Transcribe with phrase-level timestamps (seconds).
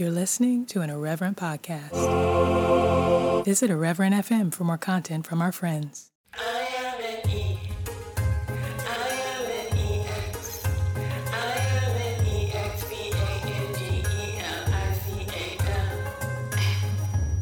[0.00, 1.92] You're listening to an Irreverent podcast.
[3.44, 6.10] Visit Irreverent FM for more content from our friends.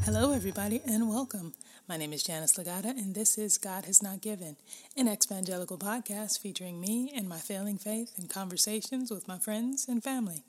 [0.05, 1.53] Hello, everybody, and welcome.
[1.89, 4.57] My name is Janice Legata, and this is God Has Not Given,
[4.97, 10.03] an evangelical podcast featuring me and my failing faith and conversations with my friends and
[10.03, 10.43] family.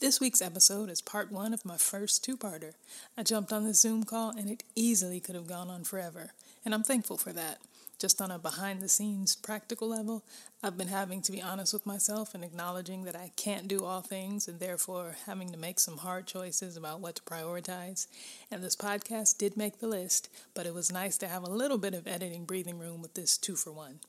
[0.00, 2.72] This week's episode is part one of my first two parter.
[3.18, 6.30] I jumped on the Zoom call, and it easily could have gone on forever,
[6.64, 7.58] and I'm thankful for that.
[7.98, 10.24] Just on a behind the scenes practical level,
[10.62, 14.00] I've been having to be honest with myself and acknowledging that I can't do all
[14.00, 18.06] things and therefore having to make some hard choices about what to prioritize.
[18.50, 21.76] And this podcast did make the list, but it was nice to have a little
[21.76, 24.00] bit of editing breathing room with this two for one.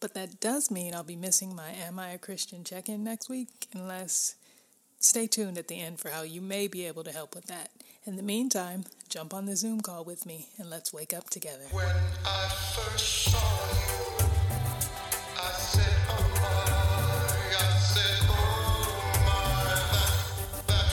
[0.00, 3.30] But that does mean I'll be missing my Am I a Christian check in next
[3.30, 4.34] week unless
[5.02, 7.70] Stay tuned at the end for how you may be able to help with that.
[8.04, 11.64] In the meantime, jump on the Zoom call with me and let's wake up together.
[11.70, 14.28] When I first saw you,
[15.38, 16.76] I said, oh my,
[17.56, 19.64] I said, oh my,
[20.66, 20.92] that,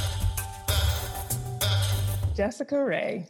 [1.60, 3.28] that, that, Jessica Ray.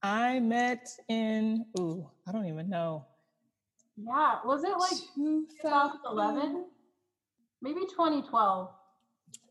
[0.00, 3.04] I met in, ooh, I don't even know.
[3.96, 6.66] Yeah, was it like 2011?
[7.60, 8.70] Maybe 2012.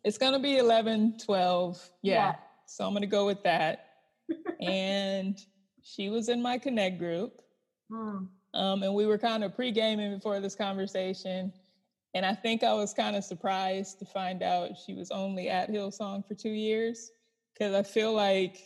[0.03, 1.89] It's going to be 11, 12.
[2.01, 2.13] Yeah.
[2.13, 2.35] yeah.
[2.65, 3.87] So I'm going to go with that.
[4.61, 5.39] and
[5.83, 7.41] she was in my Connect group.
[7.91, 8.27] Mm.
[8.53, 11.53] Um, and we were kind of pre gaming before this conversation.
[12.13, 15.69] And I think I was kind of surprised to find out she was only at
[15.69, 17.11] Hillsong for two years.
[17.57, 18.57] Cause I feel like,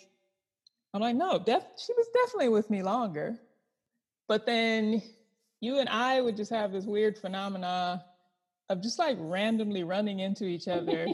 [0.93, 3.37] I'm like, no, def- she was definitely with me longer.
[4.27, 5.01] But then
[5.59, 8.03] you and I would just have this weird phenomena
[8.69, 11.07] of just like randomly running into each other.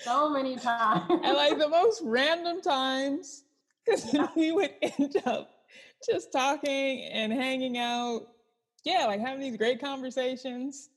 [0.00, 1.04] so many times.
[1.08, 3.44] and like the most random times,
[3.84, 4.28] because yeah.
[4.36, 5.50] we would end up
[6.08, 8.28] just talking and hanging out.
[8.84, 10.90] Yeah, like having these great conversations.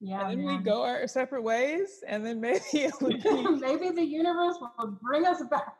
[0.00, 0.28] Yeah.
[0.28, 4.04] And then we go our separate ways, and then maybe it would be maybe the
[4.04, 5.76] universe will bring us back.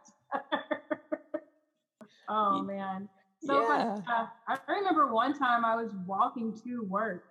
[2.29, 3.09] oh man.
[3.43, 3.99] So yeah.
[4.09, 7.25] Uh, I remember one time I was walking to work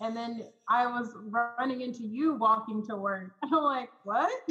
[0.00, 3.32] and then I was running into you walking to work.
[3.42, 4.30] I'm like, what?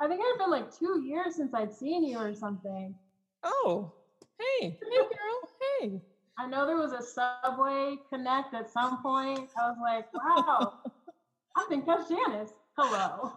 [0.00, 2.94] I think it had been like two years since I'd seen you or something.
[3.42, 3.92] Oh,
[4.38, 6.00] hey, hey, girl, hey.
[6.38, 9.48] I know there was a subway connect at some point.
[9.58, 10.74] I was like, wow,
[11.56, 12.52] I think that's Janice.
[12.76, 13.32] Hello.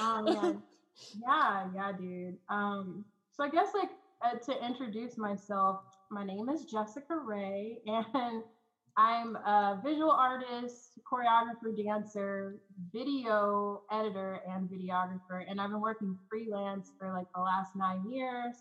[0.00, 0.62] oh man.
[1.22, 2.36] Yeah, yeah, dude.
[2.48, 3.90] Um, so I guess like
[4.24, 8.42] uh, to introduce myself, my name is Jessica Ray, and
[8.96, 12.56] I'm a visual artist, choreographer, dancer,
[12.92, 15.44] video editor, and videographer.
[15.48, 18.54] And I've been working freelance for like the last nine years.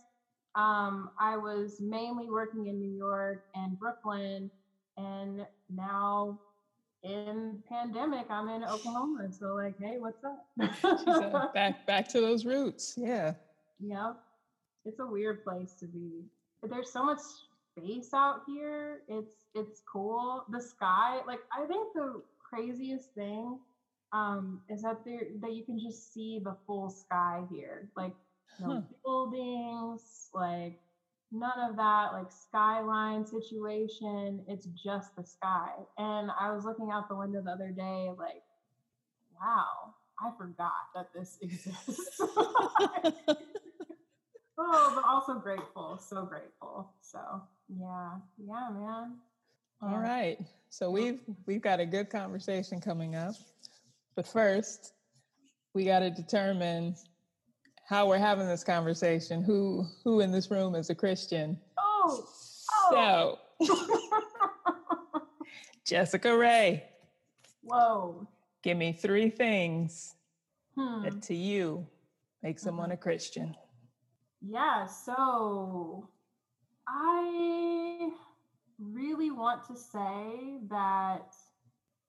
[0.56, 4.50] Um, I was mainly working in New York and Brooklyn,
[4.98, 6.40] and now
[7.04, 9.30] in pandemic, I'm in Oklahoma.
[9.38, 11.54] So like, hey, what's up?
[11.54, 12.96] back back to those roots.
[12.98, 13.34] Yeah.
[13.86, 14.16] Yep.
[14.86, 16.24] It's a weird place to be
[16.70, 17.20] there's so much
[17.78, 19.02] space out here.
[19.08, 20.46] It's it's cool.
[20.50, 23.60] The sky, like I think the craziest thing
[24.12, 27.90] um, is that there that you can just see the full sky here.
[27.96, 28.14] Like
[28.60, 28.82] no huh.
[29.04, 30.80] buildings, like
[31.32, 34.44] none of that like skyline situation.
[34.48, 35.72] It's just the sky.
[35.98, 38.44] And I was looking out the window the other day, like,
[39.40, 42.22] wow, I forgot that this exists.
[44.58, 45.98] oh, but also grateful.
[45.98, 46.92] So grateful.
[47.02, 47.20] So
[47.70, 49.16] yeah, yeah, man.
[49.82, 49.90] Yeah.
[49.90, 50.40] All right.
[50.70, 53.36] So we've we've got a good conversation coming up.
[54.16, 54.94] But first,
[55.74, 56.96] we got to determine
[57.88, 59.44] how we're having this conversation.
[59.44, 61.60] Who who in this room is a Christian?
[61.78, 62.26] Oh.
[62.92, 63.40] oh.
[63.60, 63.76] So
[65.86, 66.86] Jessica Ray.
[67.62, 68.28] Whoa.
[68.62, 70.16] Give me three things
[70.78, 71.04] hmm.
[71.04, 71.86] that to you
[72.42, 73.56] make someone a Christian.
[74.44, 76.10] Yeah, so
[76.88, 78.12] I
[78.80, 81.34] really want to say that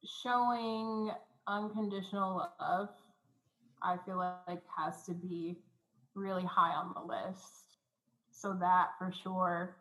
[0.05, 1.11] showing
[1.47, 2.91] unconditional love,
[3.83, 5.59] I feel like has to be
[6.15, 7.79] really high on the list.
[8.31, 9.77] So that for sure,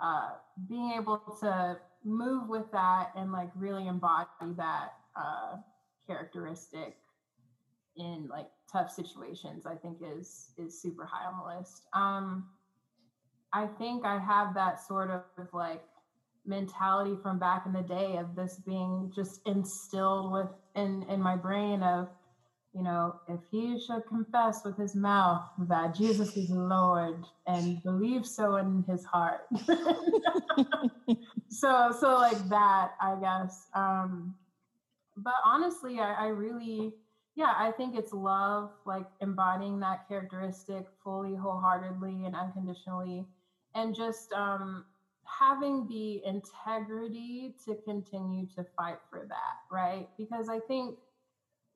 [0.00, 0.30] uh,
[0.68, 5.56] being able to move with that and like really embody that uh,
[6.06, 6.96] characteristic
[7.96, 12.46] in like tough situations i think is is super high on the list um
[13.52, 15.22] i think i have that sort of
[15.52, 15.82] like
[16.46, 21.36] mentality from back in the day of this being just instilled with in in my
[21.36, 22.08] brain of
[22.74, 28.26] you know, if he should confess with his mouth that Jesus is Lord and believe
[28.26, 29.46] so in his heart.
[31.48, 33.66] so, so like that, I guess.
[33.74, 34.34] Um,
[35.16, 36.92] but honestly, I, I really,
[37.38, 43.28] yeah, I think it's love, like embodying that characteristic fully, wholeheartedly, and unconditionally,
[43.76, 44.84] and just um,
[45.22, 50.08] having the integrity to continue to fight for that, right?
[50.18, 50.96] Because I think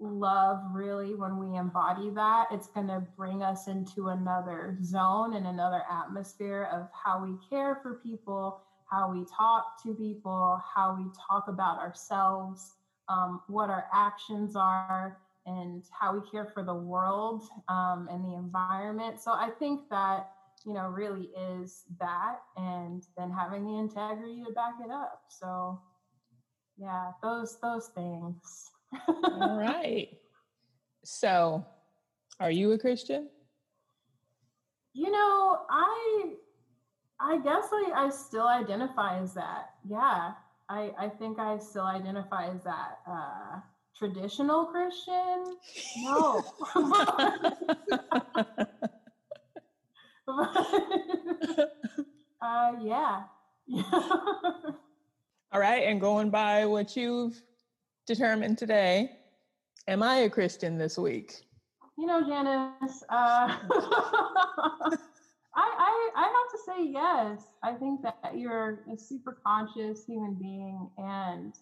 [0.00, 5.46] love really when we embody that it's going to bring us into another zone and
[5.46, 11.04] another atmosphere of how we care for people how we talk to people how we
[11.30, 12.72] talk about ourselves
[13.08, 18.34] um, what our actions are and how we care for the world um, and the
[18.34, 20.30] environment so i think that
[20.64, 25.80] you know really is that and then having the integrity to back it up so
[26.78, 28.70] yeah those those things
[29.08, 30.08] all right.
[31.04, 31.64] So,
[32.40, 33.28] are you a Christian?
[34.94, 36.32] You know, I
[37.20, 39.70] I guess I, I still identify as that.
[39.88, 40.32] Yeah.
[40.68, 43.00] I, I think I still identify as that.
[43.06, 43.60] Uh,
[43.96, 45.44] traditional Christian?
[45.98, 46.42] No.
[52.42, 53.22] uh, yeah.
[55.52, 55.84] All right.
[55.84, 57.40] And going by what you've
[58.06, 59.08] determined today,
[59.88, 61.32] am I a Christian this week?
[61.98, 63.54] You know, Janice, uh,
[65.54, 67.42] I, I, I have to say yes.
[67.62, 71.54] I think that you're a super conscious human being, and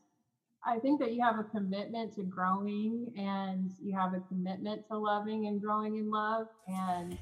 [0.65, 4.99] I think that you have a commitment to growing, and you have a commitment to
[4.99, 6.49] loving and growing in love.
[6.69, 7.17] And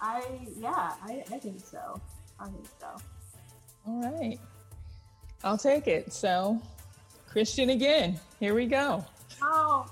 [0.00, 2.00] I, yeah, I, I think so.
[2.38, 2.88] I think so.
[3.86, 4.38] All right,
[5.44, 6.12] I'll take it.
[6.12, 6.60] So
[7.28, 8.18] Christian again.
[8.40, 9.04] Here we go.
[9.42, 9.86] Oh.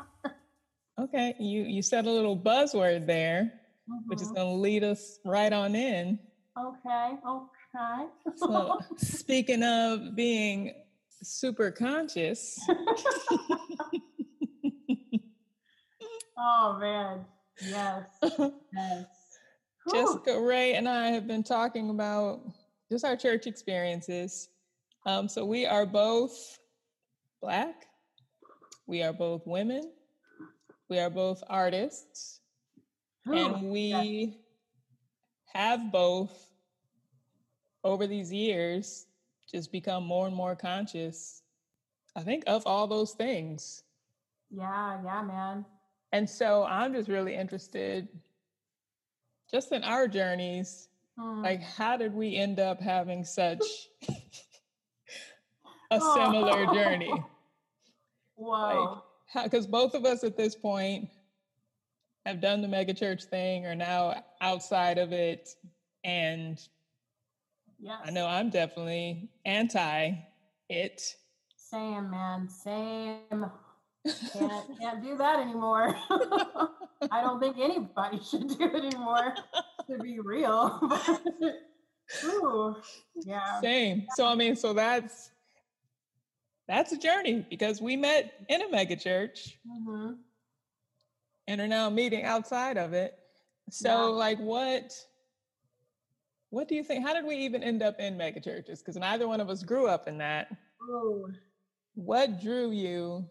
[1.00, 3.52] okay, you you said a little buzzword there,
[3.88, 4.08] mm-hmm.
[4.08, 4.36] which is mm-hmm.
[4.36, 6.18] going to lead us right on in.
[6.58, 7.14] Okay.
[7.26, 8.06] Okay.
[8.36, 10.74] so, speaking of being
[11.22, 12.58] super conscious.
[16.38, 17.24] oh man.
[17.60, 18.06] Yes.
[18.72, 19.06] Yes.
[19.90, 22.40] Jessica Ray and I have been talking about
[22.90, 24.48] just our church experiences
[25.08, 26.58] um, so we are both
[27.40, 27.86] Black,
[28.86, 29.90] we are both women,
[30.90, 32.40] we are both artists,
[33.24, 34.36] and we
[35.54, 36.50] have both
[37.84, 39.06] over these years
[39.50, 41.42] just become more and more conscious,
[42.16, 43.82] I think, of all those things.
[44.50, 45.64] Yeah, yeah, man.
[46.12, 48.08] And so I'm just really interested
[49.50, 50.88] just in our journeys.
[51.18, 51.42] Hmm.
[51.42, 53.62] Like, how did we end up having such
[55.90, 56.74] a similar oh.
[56.74, 57.12] journey.
[58.36, 59.04] Wow.
[59.34, 61.08] Because like, both of us at this point
[62.24, 65.48] have done the megachurch thing, are now outside of it.
[66.04, 66.60] And
[67.78, 67.98] yes.
[68.04, 70.12] I know I'm definitely anti
[70.68, 71.02] it.
[71.56, 72.48] Same, man.
[72.48, 73.46] Same.
[74.32, 75.94] Can't, can't do that anymore.
[77.10, 79.34] I don't think anybody should do it anymore,
[79.90, 80.80] to be real.
[82.24, 82.76] Ooh,
[83.16, 83.60] yeah.
[83.60, 84.06] Same.
[84.16, 85.30] So, I mean, so that's
[86.66, 90.12] that's a journey because we met in a megachurch mm-hmm.
[91.46, 93.18] and are now meeting outside of it.
[93.70, 94.02] So, yeah.
[94.16, 94.92] like, what?
[96.50, 97.04] What do you think?
[97.06, 98.78] How did we even end up in megachurches?
[98.78, 100.48] Because neither one of us grew up in that.
[100.82, 101.28] Oh.
[101.94, 103.26] What drew you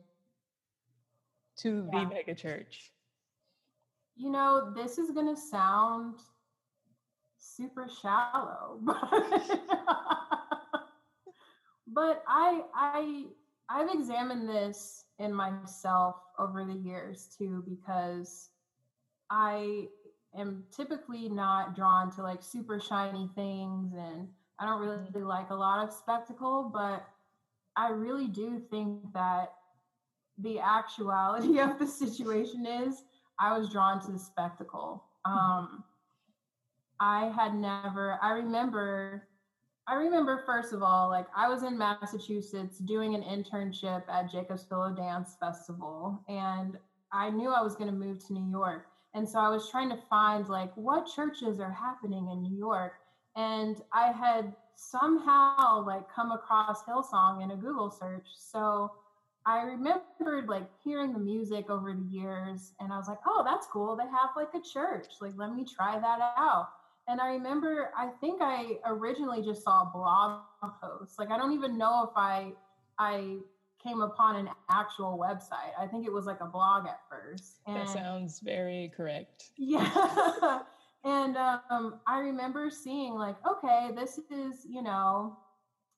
[1.60, 2.06] to yeah.
[2.06, 2.90] the megachurch?
[4.16, 6.16] You know, this is going to sound
[7.38, 8.80] super shallow,
[11.88, 13.26] but I I
[13.70, 18.50] I've examined this in myself over the years too because
[19.30, 19.88] I
[20.38, 24.28] am typically not drawn to like super shiny things and
[24.60, 25.24] I don't really mm-hmm.
[25.24, 27.08] like a lot of spectacle, but
[27.76, 29.54] I really do think that
[30.38, 33.04] the actuality of the situation is
[33.40, 35.04] I was drawn to the spectacle.
[35.26, 35.38] Mm-hmm.
[35.38, 35.84] Um,
[37.00, 39.28] I had never, I remember
[39.90, 44.66] I remember first of all, like I was in Massachusetts doing an internship at Jacob's
[44.66, 46.78] Pillow Dance Festival, and
[47.14, 48.88] I knew I was going to move to New York.
[49.18, 52.94] And so I was trying to find like what churches are happening in New York.
[53.36, 58.28] And I had somehow like come across Hillsong in a Google search.
[58.38, 58.92] So
[59.48, 63.66] I remembered like hearing the music over the years and I was like, oh, that's
[63.66, 63.96] cool.
[63.96, 65.08] They have like a church.
[65.20, 66.70] Like, let me try that out.
[67.08, 70.42] And I remember, I think I originally just saw a blog
[70.80, 71.18] posts.
[71.18, 72.52] Like, I don't even know if I,
[73.00, 73.38] I
[73.82, 75.72] came upon an actual website.
[75.80, 77.60] I think it was like a blog at first.
[77.68, 79.52] And that sounds very correct.
[79.58, 80.62] Yeah.
[81.04, 85.38] and um, I remember seeing like, okay, this is, you know,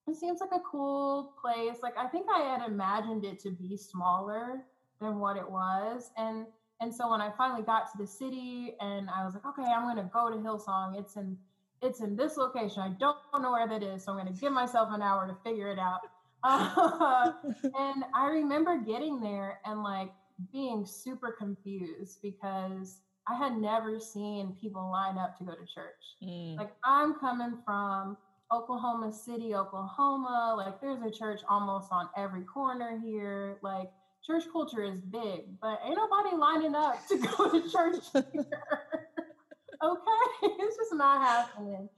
[0.08, 1.78] it seems like a cool place.
[1.82, 4.62] Like I think I had imagined it to be smaller
[5.00, 6.12] than what it was.
[6.18, 6.46] And
[6.82, 9.84] and so when I finally got to the city and I was like, okay, I'm
[9.84, 11.00] gonna go to Hillsong.
[11.00, 11.38] It's in
[11.82, 12.82] it's in this location.
[12.82, 15.72] I don't know where that is, so I'm gonna give myself an hour to figure
[15.72, 16.00] it out.
[16.44, 17.32] Uh,
[17.64, 20.12] and I remember getting there and like
[20.52, 26.18] being super confused because I had never seen people line up to go to church.
[26.24, 26.58] Mm.
[26.58, 28.18] Like I'm coming from
[28.52, 30.56] Oklahoma City, Oklahoma.
[30.58, 33.58] Like there's a church almost on every corner here.
[33.62, 33.92] Like
[34.26, 38.24] church culture is big, but ain't nobody lining up to go to church here.
[39.84, 41.90] okay, it's just not happening.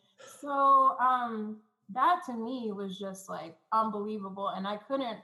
[0.41, 1.57] So um
[1.93, 5.17] that to me was just like unbelievable and I couldn't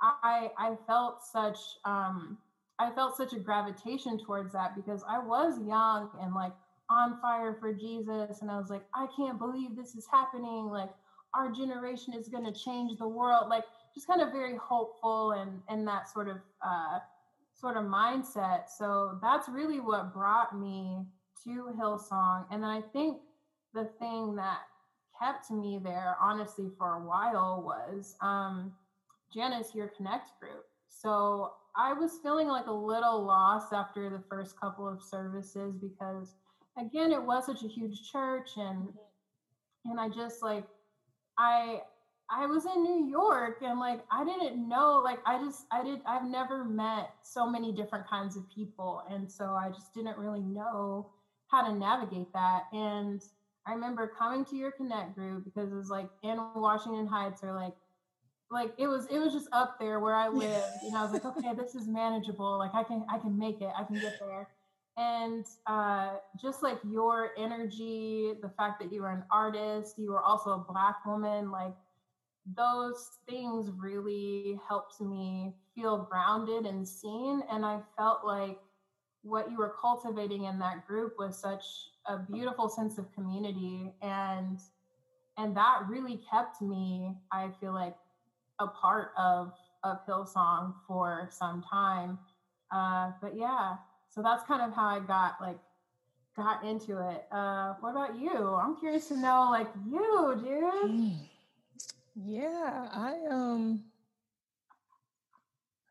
[0.00, 2.38] I I felt such um
[2.78, 6.52] I felt such a gravitation towards that because I was young and like
[6.90, 8.42] on fire for Jesus.
[8.42, 10.68] And I was like, I can't believe this is happening.
[10.70, 10.90] Like,
[11.34, 13.48] our generation is going to change the world.
[13.48, 16.98] Like, just kind of very hopeful and and that sort of uh,
[17.54, 18.68] sort of mindset.
[18.76, 21.04] So that's really what brought me
[21.44, 22.46] to Hillsong.
[22.50, 23.18] And then I think
[23.72, 24.58] the thing that
[25.20, 28.72] kept me there, honestly, for a while was um,
[29.32, 30.64] Janice Your Connect group.
[30.88, 36.34] So I was feeling like a little lost after the first couple of services because
[36.78, 38.88] again it was such a huge church and
[39.84, 40.64] and I just like
[41.36, 41.80] I
[42.30, 46.00] I was in New York and like I didn't know like I just I did
[46.06, 50.42] I've never met so many different kinds of people and so I just didn't really
[50.42, 51.10] know
[51.48, 53.22] how to navigate that and
[53.66, 57.54] I remember coming to your connect group because it was like in Washington Heights or
[57.54, 57.74] like
[58.50, 61.24] like it was it was just up there where I lived and I was like
[61.24, 62.58] okay this is manageable.
[62.58, 63.70] Like I can I can make it.
[63.76, 64.48] I can get there.
[64.96, 70.20] And uh, just like your energy the fact that you were an artist you were
[70.20, 71.74] also a black woman like
[72.56, 78.58] those things really helped me feel grounded and seen and i felt like
[79.24, 81.64] what you were cultivating in that group was such
[82.06, 84.60] a beautiful sense of community and
[85.38, 87.96] and that really kept me i feel like
[88.60, 89.52] a part of
[89.82, 92.18] of hillsong for some time
[92.70, 93.76] uh, but yeah
[94.14, 95.58] so that's kind of how I got like
[96.36, 97.26] got into it.
[97.32, 98.54] Uh, what about you?
[98.54, 100.90] I'm curious to know, like you, dude.
[100.90, 101.16] Mm.
[102.14, 103.82] Yeah, I um.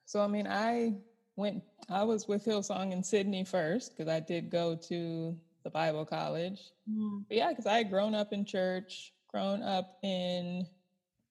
[0.06, 0.94] So I mean, I
[1.36, 1.64] went.
[1.90, 6.60] I was with Hillsong in Sydney first because I did go to the Bible college.
[6.90, 7.26] Mm.
[7.28, 10.66] But yeah, because I had grown up in church, grown up in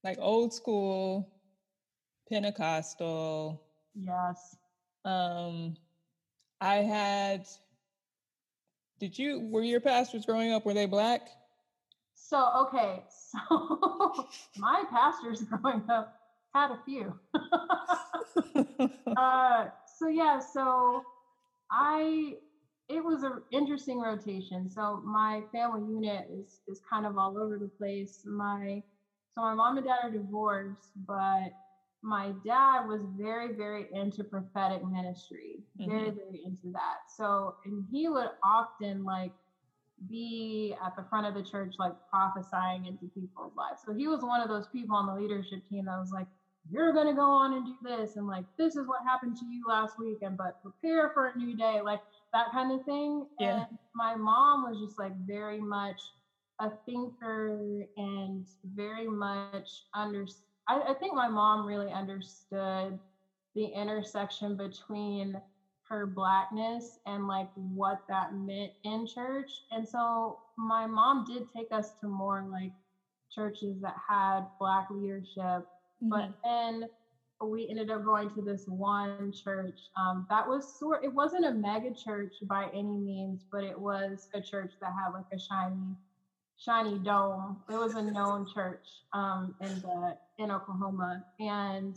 [0.04, 1.32] like old school
[2.30, 3.62] Pentecostal.
[3.94, 4.56] Yes.
[5.04, 5.76] Um,
[6.60, 7.46] I had.
[8.98, 10.64] Did you were your pastors growing up?
[10.64, 11.28] Were they black?
[12.14, 16.16] So okay, so my pastors growing up
[16.54, 17.18] had a few.
[19.16, 19.66] uh,
[20.02, 21.02] so yeah, so
[21.70, 22.34] I
[22.88, 24.68] it was an interesting rotation.
[24.68, 28.22] So my family unit is is kind of all over the place.
[28.26, 28.82] My
[29.34, 31.52] so my mom and dad are divorced, but
[32.02, 35.90] my dad was very, very into prophetic ministry, mm-hmm.
[35.90, 37.08] very, very into that.
[37.16, 39.30] So, and he would often like
[40.10, 43.82] be at the front of the church, like prophesying into people's lives.
[43.86, 46.26] So he was one of those people on the leadership team that was like,
[46.70, 48.16] you're going to go on and do this.
[48.16, 50.18] And like, this is what happened to you last week.
[50.22, 52.00] And but prepare for a new day, like
[52.32, 53.26] that kind of thing.
[53.40, 53.66] Yeah.
[53.68, 56.00] And my mom was just like very much
[56.60, 60.26] a thinker and very much under
[60.68, 62.98] I, I think my mom really understood
[63.54, 65.40] the intersection between
[65.88, 69.50] her blackness and like what that meant in church.
[69.70, 72.72] And so my mom did take us to more like
[73.30, 75.66] churches that had black leadership,
[76.02, 76.08] mm-hmm.
[76.08, 76.88] but then
[77.44, 81.52] we ended up going to this one church um, that was sort it wasn't a
[81.52, 85.96] mega church by any means but it was a church that had like a shiny
[86.56, 91.96] shiny dome it was a known church um, in the in Oklahoma, and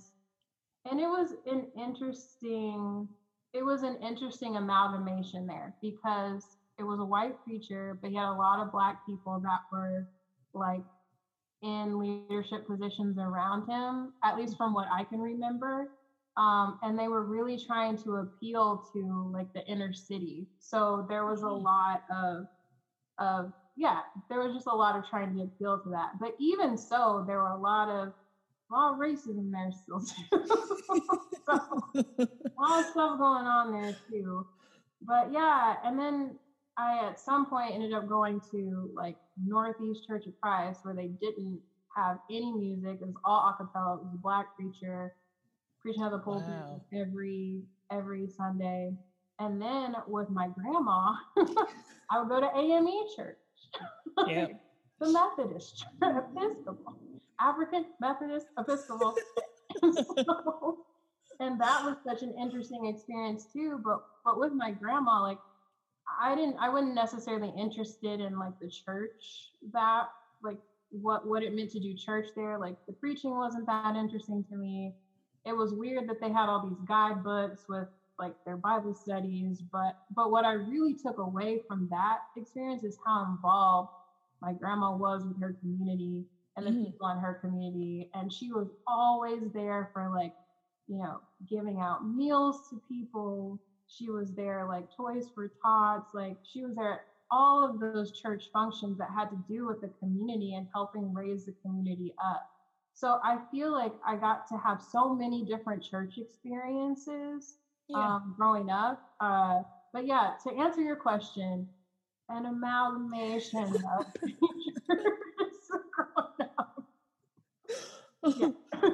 [0.90, 3.08] and it was an interesting
[3.54, 8.30] it was an interesting amalgamation there because it was a white preacher, but he had
[8.30, 10.08] a lot of black people that were
[10.54, 10.84] like
[11.62, 15.90] in leadership positions around him, at least from what I can remember.
[16.38, 20.48] Um, and they were really trying to appeal to like the inner city.
[20.60, 21.64] So there was a mm-hmm.
[21.64, 22.46] lot of
[23.18, 26.12] of yeah, there was just a lot of trying to appeal to that.
[26.20, 28.14] But even so, there were a lot of
[28.72, 30.46] a lot of racism there still too.
[31.46, 31.54] so,
[31.96, 34.46] a lot of stuff going on there too.
[35.02, 36.38] But yeah, and then
[36.78, 41.08] I at some point ended up going to like Northeast Church of Christ where they
[41.08, 41.60] didn't
[41.96, 43.00] have any music.
[43.02, 43.98] It was all acapella.
[43.98, 45.14] It was a black preacher
[45.82, 46.82] preaching at the pulpit wow.
[46.94, 47.62] every
[47.92, 48.94] every Sunday.
[49.40, 51.14] And then with my grandma,
[52.10, 53.38] I would go to AME church.
[54.28, 54.48] Yeah.
[55.02, 55.92] the Methodist church,
[56.38, 56.98] Episcopal,
[57.42, 59.14] African Methodist Episcopal.
[59.82, 60.86] so,
[61.42, 63.82] and that was such an interesting experience too.
[63.84, 65.38] But but with my grandma, like
[66.22, 70.06] I didn't I wasn't necessarily interested in like the church that
[70.44, 70.58] like
[70.90, 72.58] what what it meant to do church there.
[72.58, 74.94] Like the preaching wasn't that interesting to me.
[75.46, 79.98] It was weird that they had all these guidebooks with like their Bible studies, but
[80.16, 83.90] but what I really took away from that experience is how involved
[84.42, 86.86] my grandma was with her community and the mm.
[86.86, 88.10] people in her community.
[88.14, 90.34] And she was always there for like,
[90.88, 91.20] you know,
[91.50, 93.60] giving out meals to people.
[93.88, 96.14] She was there like toys for tots.
[96.14, 97.02] Like she was there
[97.32, 101.46] all of those church functions that had to do with the community and helping raise
[101.46, 102.50] the community up.
[102.94, 107.58] So I feel like I got to have so many different church experiences
[107.90, 107.98] yeah.
[107.98, 109.02] um, growing up.
[109.20, 109.62] Uh,
[109.94, 111.68] but yeah, to answer your question,
[112.30, 114.06] an amalgamation of
[118.26, 118.50] yeah.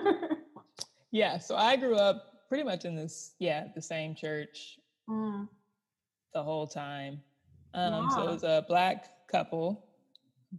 [1.12, 4.77] yeah, so I grew up pretty much in this, yeah, the same church
[5.12, 5.48] mm.
[6.34, 7.22] the whole time.
[7.74, 8.10] Um.
[8.13, 9.86] So it was a black couple,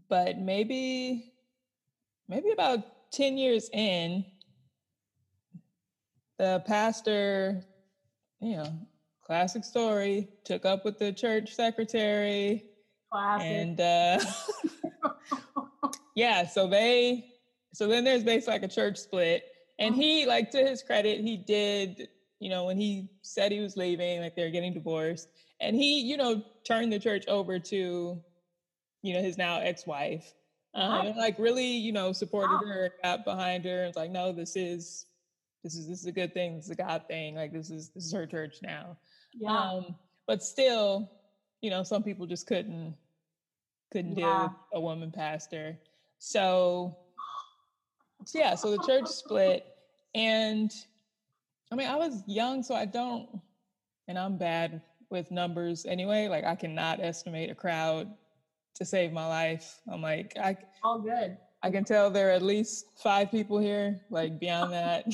[0.09, 1.33] but maybe,
[2.29, 4.25] maybe about 10 years in,
[6.39, 7.63] the pastor,
[8.41, 8.73] you know,
[9.25, 12.65] classic story, took up with the church secretary.
[13.13, 13.47] Classic.
[13.47, 14.19] And uh,
[16.17, 17.27] yeah, so they,
[17.75, 19.45] so then there's basically like a church split.
[19.79, 22.09] And he, like to his credit, he did,
[22.43, 25.29] you know, when he said he was leaving, like they're getting divorced,
[25.61, 28.21] and he, you know, turned the church over to,
[29.03, 30.35] you know, his now ex-wife.
[30.75, 32.73] Um, and like really, you know, supported wow.
[32.73, 35.07] her, got behind her, and was like, no, this is
[35.63, 37.37] this is this is a good thing, this is a God thing.
[37.37, 38.99] Like this is this is her church now.
[39.39, 39.57] Yeah.
[39.57, 39.95] Um,
[40.27, 41.13] but still,
[41.61, 42.97] you know, some people just couldn't
[43.93, 44.25] couldn't yeah.
[44.27, 45.79] deal with a woman pastor.
[46.19, 46.97] So
[48.35, 49.67] yeah, so the church split.
[50.15, 50.71] And
[51.73, 53.27] I mean, I was young, so I don't,
[54.07, 56.29] and I'm bad with numbers anyway.
[56.29, 58.13] Like I cannot estimate a crowd
[58.75, 59.81] to save my life.
[59.91, 61.39] I'm like, I all good.
[61.63, 64.03] I can tell there are at least five people here.
[64.11, 65.07] Like beyond that,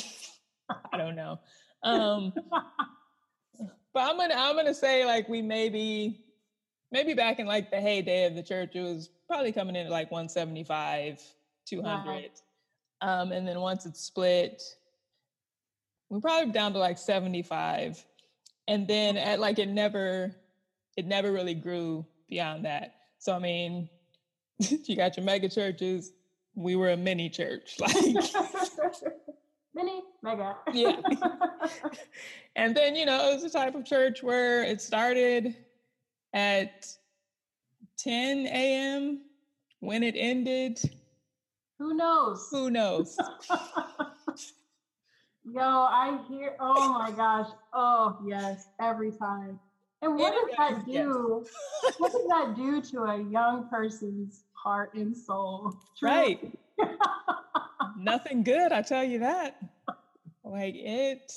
[0.92, 1.38] I don't know.
[1.85, 2.33] Um,
[3.94, 6.25] but I'm gonna I'm gonna say like we maybe
[6.90, 9.92] maybe back in like the heyday of the church, it was probably coming in at
[9.92, 11.23] like 175,
[11.68, 12.11] 200.
[12.11, 12.40] Right.
[13.01, 14.61] Um, and then once it's split,
[16.11, 18.05] we're probably down to like 75.
[18.66, 20.35] And then at like it never,
[20.97, 22.94] it never really grew beyond that.
[23.18, 23.88] So I mean,
[24.59, 26.12] you got your mega churches.
[26.55, 27.94] We were a mini church, like
[29.75, 30.57] mini mega.
[30.73, 30.97] yeah.
[32.57, 35.55] and then you know it was the type of church where it started
[36.35, 36.87] at
[37.99, 39.21] 10 a.m.
[39.79, 40.81] when it ended
[41.79, 42.49] who knows?
[42.51, 43.16] Who knows?
[45.54, 47.48] Yo, I hear, oh my gosh.
[47.72, 49.58] Oh, yes, every time.
[50.02, 51.44] And what does that do?
[51.98, 55.74] what does that do to a young person's heart and soul?
[56.02, 56.38] Right.
[57.98, 59.61] Nothing good, I tell you that.
[60.44, 61.32] Like it.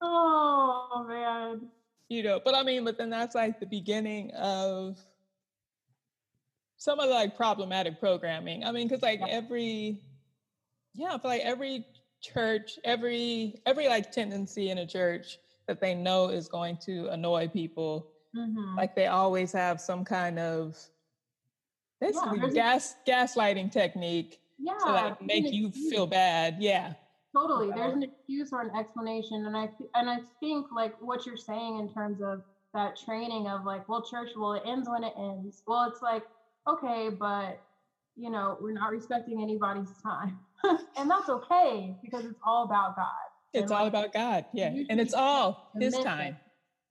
[0.00, 1.68] Oh, man.
[2.08, 4.98] You know, but I mean, but then that's like the beginning of
[6.76, 8.64] some of the like problematic programming.
[8.64, 10.00] I mean, because like every,
[10.94, 11.86] yeah, I feel like every
[12.24, 17.48] church, every every like tendency in a church that they know is going to annoy
[17.48, 18.76] people, mm-hmm.
[18.76, 20.76] like they always have some kind of
[22.00, 26.56] basically yeah, gas a, gaslighting technique yeah, to like make you feel bad.
[26.60, 26.94] Yeah.
[27.34, 27.72] Totally.
[27.74, 29.46] There's an excuse or an explanation.
[29.46, 32.42] And I and I think like what you're saying in terms of
[32.74, 35.62] that training of like, well, church, well, it ends when it ends.
[35.66, 36.22] Well, it's like
[36.68, 37.60] okay, but
[38.16, 40.38] you know, we're not respecting anybody's time.
[40.96, 43.06] and that's okay because it's all about God.
[43.52, 44.46] It's all about God.
[44.52, 44.74] Yeah.
[44.90, 46.36] And it's all his time.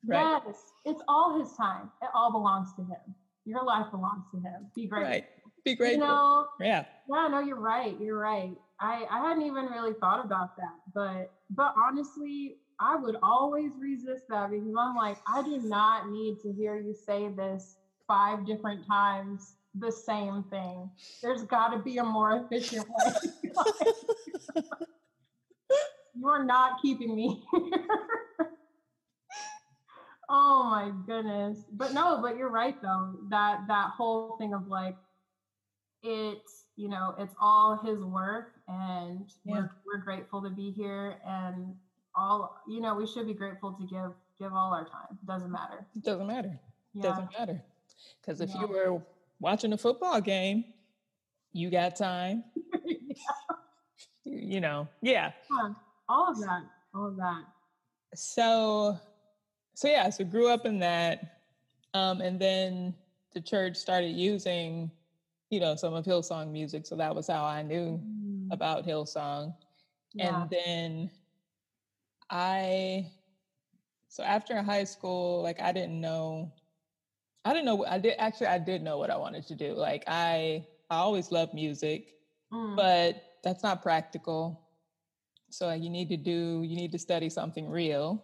[0.06, 0.42] Right.
[0.46, 0.58] Yes.
[0.86, 1.90] It's all his time.
[2.02, 3.16] It all belongs to him.
[3.46, 4.72] Your life belongs to him.
[4.76, 5.04] Be great.
[5.04, 5.26] Right.
[5.66, 6.02] Be grateful.
[6.02, 6.86] You know, yeah.
[7.10, 7.96] Yeah, no, you're right.
[8.00, 8.56] You're right.
[8.80, 10.76] I, I hadn't even really thought about that.
[10.94, 16.40] But but honestly, I would always resist that because I'm like, I do not need
[16.42, 20.90] to hear you say this five different times the same thing.
[21.22, 23.14] There's got to be a more efficient way.
[26.16, 27.88] you are not keeping me here.
[30.30, 31.60] oh my goodness.
[31.72, 33.16] But no, but you're right though.
[33.30, 34.96] That that whole thing of like
[36.04, 39.54] it's, you know, it's all his work and yeah.
[39.54, 41.76] we're we're grateful to be here and
[42.16, 45.18] all you know, we should be grateful to give give all our time.
[45.26, 45.86] Doesn't matter.
[46.02, 46.60] Doesn't matter.
[46.94, 47.02] Yeah.
[47.02, 47.64] Doesn't matter.
[48.22, 48.62] Because if yeah.
[48.62, 49.02] you were
[49.44, 50.64] watching a football game,
[51.52, 52.46] you got time.
[54.24, 55.34] you know, yeah.
[55.52, 55.74] yeah.
[56.08, 56.64] All of that.
[56.96, 57.44] All of that.
[58.16, 58.98] So,
[59.76, 61.42] so yeah, so grew up in that.
[61.94, 62.96] Um, and then
[63.34, 64.90] the church started using,
[65.50, 66.86] you know, some of Hillsong music.
[66.86, 68.48] So that was how I knew mm.
[68.52, 69.54] about Hillsong.
[70.14, 70.44] Yeah.
[70.44, 71.12] And then
[72.30, 73.08] I,
[74.08, 76.52] so after high school, like I didn't know
[77.46, 77.86] I didn't know.
[77.86, 78.48] I did actually.
[78.48, 79.74] I did know what I wanted to do.
[79.74, 82.16] Like I, I always loved music,
[82.52, 82.76] mm.
[82.76, 84.62] but that's not practical.
[85.50, 86.64] So like, you need to do.
[86.64, 88.24] You need to study something real.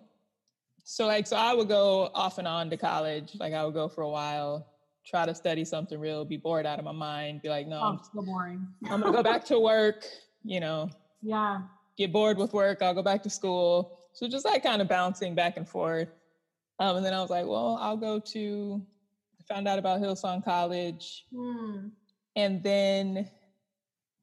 [0.84, 3.36] So like, so I would go off and on to college.
[3.40, 4.68] Like I would go for a while,
[5.06, 7.84] try to study something real, be bored out of my mind, be like, no, oh,
[7.84, 8.68] I'm so boring.
[8.90, 10.06] I'm gonna go back to work.
[10.44, 10.90] You know.
[11.22, 11.62] Yeah.
[11.98, 12.82] Get bored with work.
[12.82, 14.00] I'll go back to school.
[14.14, 16.08] So just like kind of bouncing back and forth.
[16.80, 18.82] Um, and then I was like, well, I'll go to
[19.50, 21.26] found out about Hillsong College.
[21.34, 21.92] Mm.
[22.36, 23.30] And then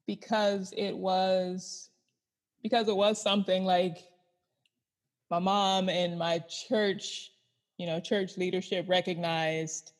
[0.07, 1.89] because it was
[2.63, 3.97] because it was something like
[5.29, 7.31] my mom and my church,
[7.77, 9.91] you know, church leadership recognized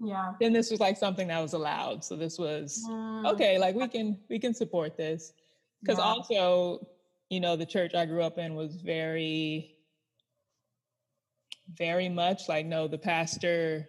[0.00, 3.26] yeah then this was like something that was allowed so this was mm.
[3.26, 5.32] okay like we can we can support this
[5.82, 6.04] because yeah.
[6.04, 6.86] also
[7.30, 9.74] you know the church i grew up in was very
[11.74, 13.88] very much like no the pastor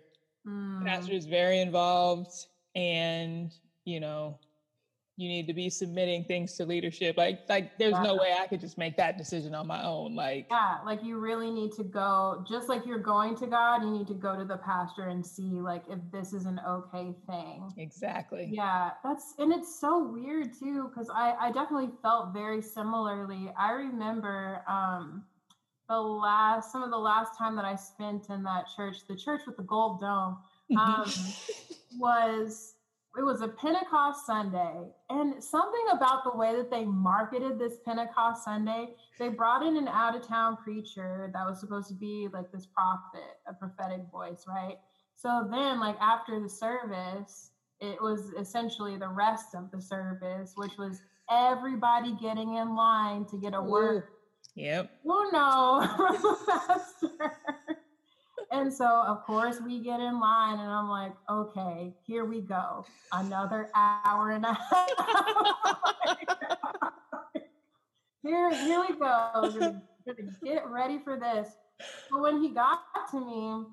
[0.50, 0.86] Mm.
[0.86, 3.52] Pastor is very involved, and
[3.86, 4.40] you know,
[5.20, 7.18] you need to be submitting things to leadership.
[7.18, 8.04] Like, like there's yeah.
[8.04, 10.16] no way I could just make that decision on my own.
[10.16, 13.92] Like, yeah, like you really need to go, just like you're going to God, you
[13.92, 17.70] need to go to the pastor and see like if this is an okay thing.
[17.78, 18.50] Exactly.
[18.50, 23.52] Yeah, that's and it's so weird too because I I definitely felt very similarly.
[23.58, 24.62] I remember.
[24.70, 25.24] um
[25.89, 29.41] the last some of the last time that I spent in that church, the church
[29.45, 30.38] with the gold dome,
[30.78, 31.12] um,
[31.99, 32.75] was
[33.17, 38.45] it was a Pentecost Sunday, and something about the way that they marketed this Pentecost
[38.45, 42.52] Sunday, they brought in an out of town preacher that was supposed to be like
[42.52, 44.75] this prophet, a prophetic voice, right?
[45.15, 47.49] So then, like after the service,
[47.82, 53.38] it was essentially the rest of the service, which was everybody getting in line to
[53.38, 54.04] get a word
[54.60, 54.91] Yep.
[55.08, 55.80] Oh no,
[56.45, 57.32] faster.
[58.52, 62.86] and so of course we get in line and I'm like, okay, here we go.
[63.13, 64.89] Another hour and a half.
[68.22, 69.32] here, here we go.
[69.43, 69.82] Gonna
[70.43, 71.48] get ready for this.
[72.12, 73.63] But when he got to me,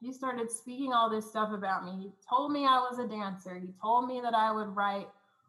[0.00, 1.90] he started speaking all this stuff about me.
[2.00, 3.58] He told me I was a dancer.
[3.58, 5.08] He told me that I would write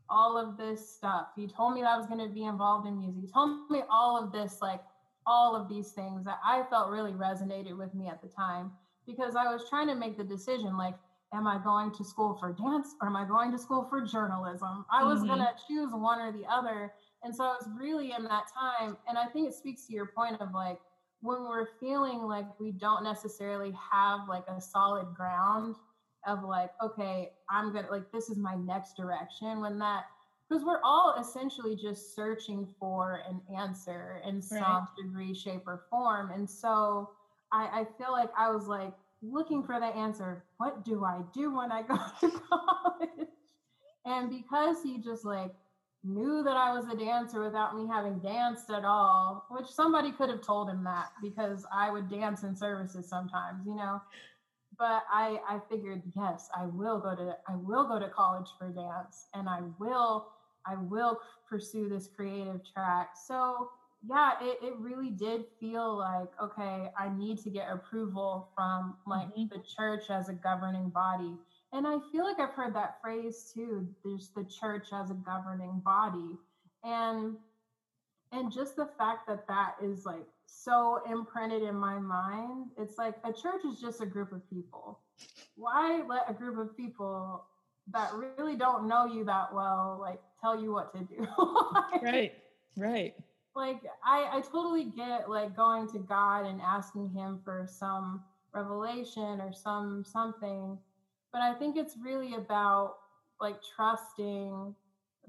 [0.09, 1.27] all of this stuff.
[1.35, 3.21] He told me that I was going to be involved in music.
[3.21, 4.81] He told me all of this, like
[5.25, 8.71] all of these things that I felt really resonated with me at the time
[9.05, 10.95] because I was trying to make the decision like,
[11.33, 14.85] am I going to school for dance or am I going to school for journalism?
[14.91, 15.27] I was mm-hmm.
[15.27, 16.93] going to choose one or the other.
[17.23, 18.97] And so I was really in that time.
[19.07, 20.79] And I think it speaks to your point of like,
[21.21, 25.75] when we're feeling like we don't necessarily have like a solid ground
[26.27, 30.05] of like, okay, I'm gonna like this is my next direction when that
[30.49, 34.87] because we're all essentially just searching for an answer in some right.
[35.01, 36.31] degree, shape, or form.
[36.31, 37.11] And so
[37.51, 40.43] I, I feel like I was like looking for the answer.
[40.57, 43.27] What do I do when I go to college?
[44.05, 45.53] And because he just like
[46.03, 50.29] knew that I was a dancer without me having danced at all, which somebody could
[50.29, 54.01] have told him that because I would dance in services sometimes, you know
[54.79, 58.69] but I, I figured yes i will go to i will go to college for
[58.69, 60.29] dance and i will
[60.65, 63.09] i will pursue this creative track.
[63.27, 63.69] So
[64.07, 69.27] yeah it, it really did feel like okay i need to get approval from like
[69.27, 69.47] mm-hmm.
[69.51, 71.35] the church as a governing body.
[71.73, 75.81] And i feel like i've heard that phrase too there's the church as a governing
[75.83, 76.37] body.
[76.83, 77.35] And
[78.31, 82.71] and just the fact that that is like so imprinted in my mind.
[82.77, 84.99] It's like a church is just a group of people.
[85.55, 87.45] Why let a group of people
[87.91, 91.27] that really don't know you that well like tell you what to do?
[91.91, 92.33] like, right.
[92.77, 93.13] Right.
[93.55, 99.41] Like I I totally get like going to God and asking him for some revelation
[99.41, 100.77] or some something
[101.31, 102.95] but I think it's really about
[103.39, 104.75] like trusting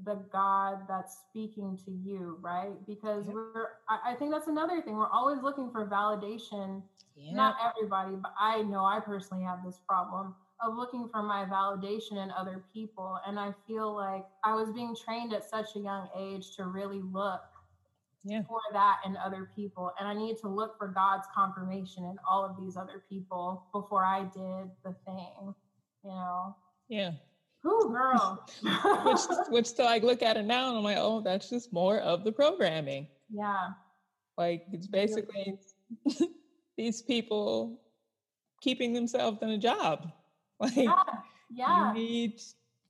[0.05, 2.75] the God that's speaking to you, right?
[2.87, 3.35] Because yep.
[3.35, 4.97] we're, I, think that's another thing.
[4.97, 6.83] We're always looking for validation.
[7.17, 7.35] Yep.
[7.35, 12.23] Not everybody, but I know I personally have this problem of looking for my validation
[12.23, 13.19] in other people.
[13.27, 17.01] And I feel like I was being trained at such a young age to really
[17.01, 17.43] look
[18.25, 18.43] yeah.
[18.49, 19.93] for that in other people.
[19.99, 24.05] And I need to look for God's confirmation in all of these other people before
[24.05, 25.55] I did the thing,
[26.05, 26.57] you know?
[26.89, 27.13] Yeah.
[27.67, 28.47] Ooh, girl.
[29.05, 29.21] which,
[29.51, 32.25] which, so I look at it now and I'm like, oh, that's just more of
[32.25, 33.07] the programming.
[33.33, 33.69] Yeah.
[34.39, 35.59] Like it's basically
[36.79, 37.81] these people
[38.63, 40.13] keeping themselves in a job.
[40.63, 41.05] Like, yeah.
[41.51, 41.89] yeah.
[41.89, 42.41] You need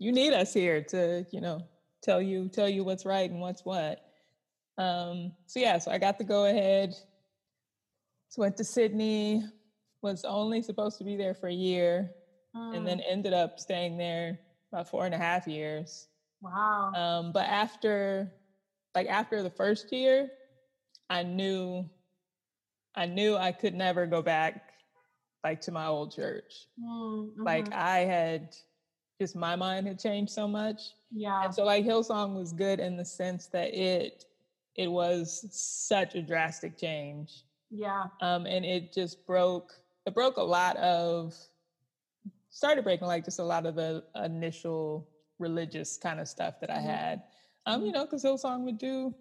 [0.01, 1.61] you need us here to, you know,
[2.03, 4.05] tell you tell you what's right and what's what.
[4.77, 6.97] Um, so yeah, so I got to go ahead.
[8.29, 9.45] So went to Sydney,
[10.03, 12.11] was only supposed to be there for a year,
[12.57, 12.77] mm.
[12.77, 13.05] and then mm.
[13.09, 14.41] ended up staying there
[14.73, 16.09] about four and a half years.
[16.41, 16.93] Wow.
[16.95, 18.33] Um, but after
[18.95, 20.31] like after the first year,
[21.09, 21.89] I knew
[22.95, 24.73] I knew I could never go back
[25.45, 26.69] like to my old church.
[26.83, 27.43] Mm-hmm.
[27.43, 28.55] Like I had
[29.21, 30.81] just my mind had changed so much.
[31.11, 31.45] Yeah.
[31.45, 34.25] And so like Hillsong was good in the sense that it
[34.77, 37.45] it was such a drastic change.
[37.71, 38.05] Yeah.
[38.21, 39.73] Um and it just broke
[40.07, 41.35] it broke a lot of
[42.51, 45.09] started breaking like just a lot of the initial
[45.39, 46.87] religious kind of stuff that I mm-hmm.
[46.89, 47.23] had.
[47.67, 47.99] Um, you mm-hmm.
[47.99, 49.15] know, because Hillsong would do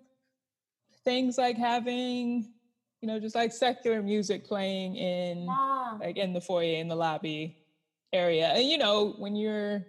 [1.03, 2.53] things like having
[3.01, 5.97] you know, just like secular music playing in yeah.
[5.99, 7.57] like in the foyer in the lobby
[8.11, 8.47] area.
[8.47, 9.85] And you know, when you're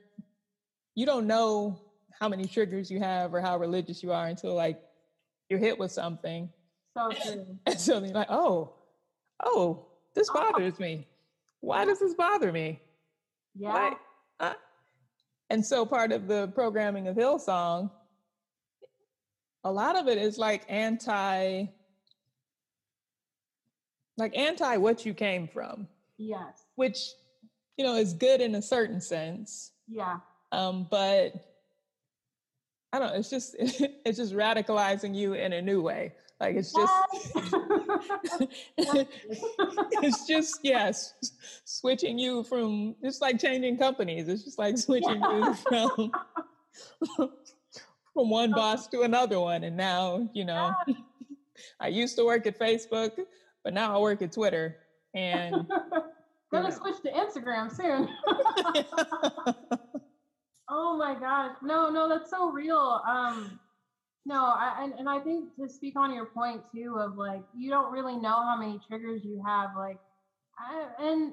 [0.94, 1.80] you don't know
[2.18, 4.80] how many triggers you have or how religious you are until like
[5.48, 6.50] you're hit with something.
[6.96, 7.46] So true.
[7.66, 8.74] And so you're like, oh,
[9.42, 10.34] oh, this oh.
[10.34, 10.82] bothers oh.
[10.82, 11.06] me.
[11.60, 12.80] Why does this bother me?
[13.54, 13.94] Yeah.
[14.38, 14.54] uh,
[15.50, 17.90] and so part of the programming of Hillsong,
[19.64, 21.66] a lot of it is like anti
[24.16, 25.88] like anti what you came from.
[26.18, 26.64] Yes.
[26.76, 26.98] Which,
[27.76, 29.72] you know, is good in a certain sense.
[29.88, 30.18] Yeah.
[30.52, 31.32] Um, but
[32.92, 36.12] I don't know, it's just it's just radicalizing you in a new way.
[36.40, 36.92] Like it's just
[40.02, 41.14] it's just yes,
[41.64, 44.26] switching you from It's like changing companies.
[44.26, 46.10] It's just like switching you from
[48.14, 49.64] from one boss to another one.
[49.64, 50.72] And now, you know,
[51.78, 53.12] I used to work at Facebook.
[53.62, 54.78] But now I work at Twitter
[55.14, 55.70] and
[56.50, 58.08] gonna switch to Instagram soon.
[60.70, 61.56] oh my gosh.
[61.62, 63.02] No, no, that's so real.
[63.06, 63.60] Um
[64.26, 67.70] no, I and, and I think to speak on your point too of like you
[67.70, 69.98] don't really know how many triggers you have, like
[70.58, 71.32] I, and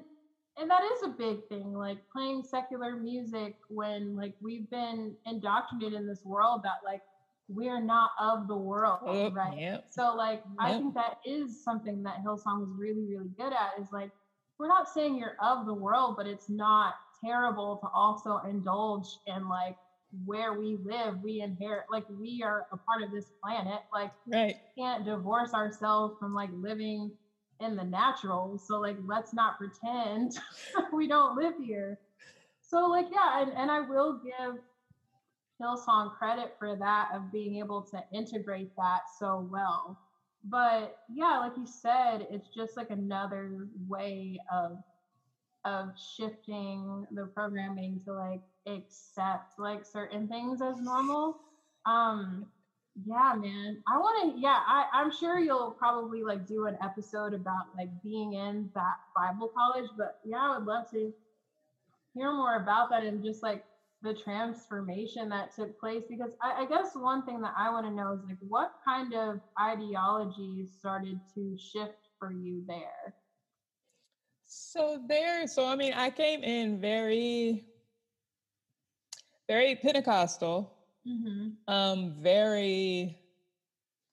[0.60, 6.00] and that is a big thing, like playing secular music when like we've been indoctrinated
[6.00, 7.02] in this world that like
[7.48, 9.58] we're not of the world, yep, right?
[9.58, 9.86] Yep.
[9.90, 10.56] So like yep.
[10.58, 14.10] I think that is something that Hillsong is really, really good at is like
[14.58, 19.48] we're not saying you're of the world, but it's not terrible to also indulge in
[19.48, 19.76] like
[20.24, 23.80] where we live, we inherit like we are a part of this planet.
[23.92, 24.56] Like right.
[24.76, 27.10] we can't divorce ourselves from like living
[27.60, 28.58] in the natural.
[28.58, 30.38] So like let's not pretend
[30.92, 31.98] we don't live here.
[32.62, 34.56] So like yeah, and, and I will give
[35.60, 39.98] Hillsong credit for that of being able to integrate that so well.
[40.44, 44.78] But yeah, like you said, it's just like another way of
[45.64, 51.38] of shifting the programming to like accept like certain things as normal.
[51.86, 52.46] Um
[53.06, 53.82] yeah, man.
[53.88, 57.90] I want to yeah, I I'm sure you'll probably like do an episode about like
[58.02, 61.12] being in that Bible college, but yeah, I would love to
[62.14, 63.64] hear more about that and just like
[64.02, 67.92] the transformation that took place because I, I guess one thing that I want to
[67.92, 73.14] know is like what kind of ideologies started to shift for you there
[74.46, 77.67] so there so i mean i came in very
[79.48, 80.72] very pentecostal
[81.06, 81.48] mm-hmm.
[81.72, 83.18] um very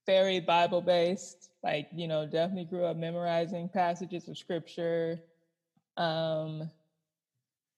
[0.06, 5.20] very bible based like you know definitely grew up memorizing passages of scripture
[5.98, 6.70] um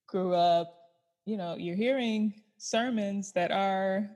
[0.08, 0.78] grew up
[1.28, 4.10] you know, you're hearing sermons that are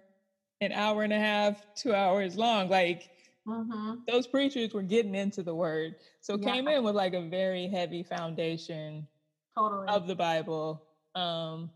[0.62, 2.70] an hour and a half, two hours long.
[2.70, 3.10] Like
[3.46, 3.96] mm-hmm.
[4.08, 5.96] those preachers were getting into the word.
[6.22, 6.54] So yeah.
[6.54, 9.06] came in with like a very heavy foundation
[9.58, 9.90] totally.
[9.90, 10.82] of the Bible.
[11.14, 11.70] Um,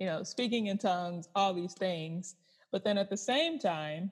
[0.00, 2.34] you know, speaking in tongues, all these things.
[2.72, 4.10] But then at the same time,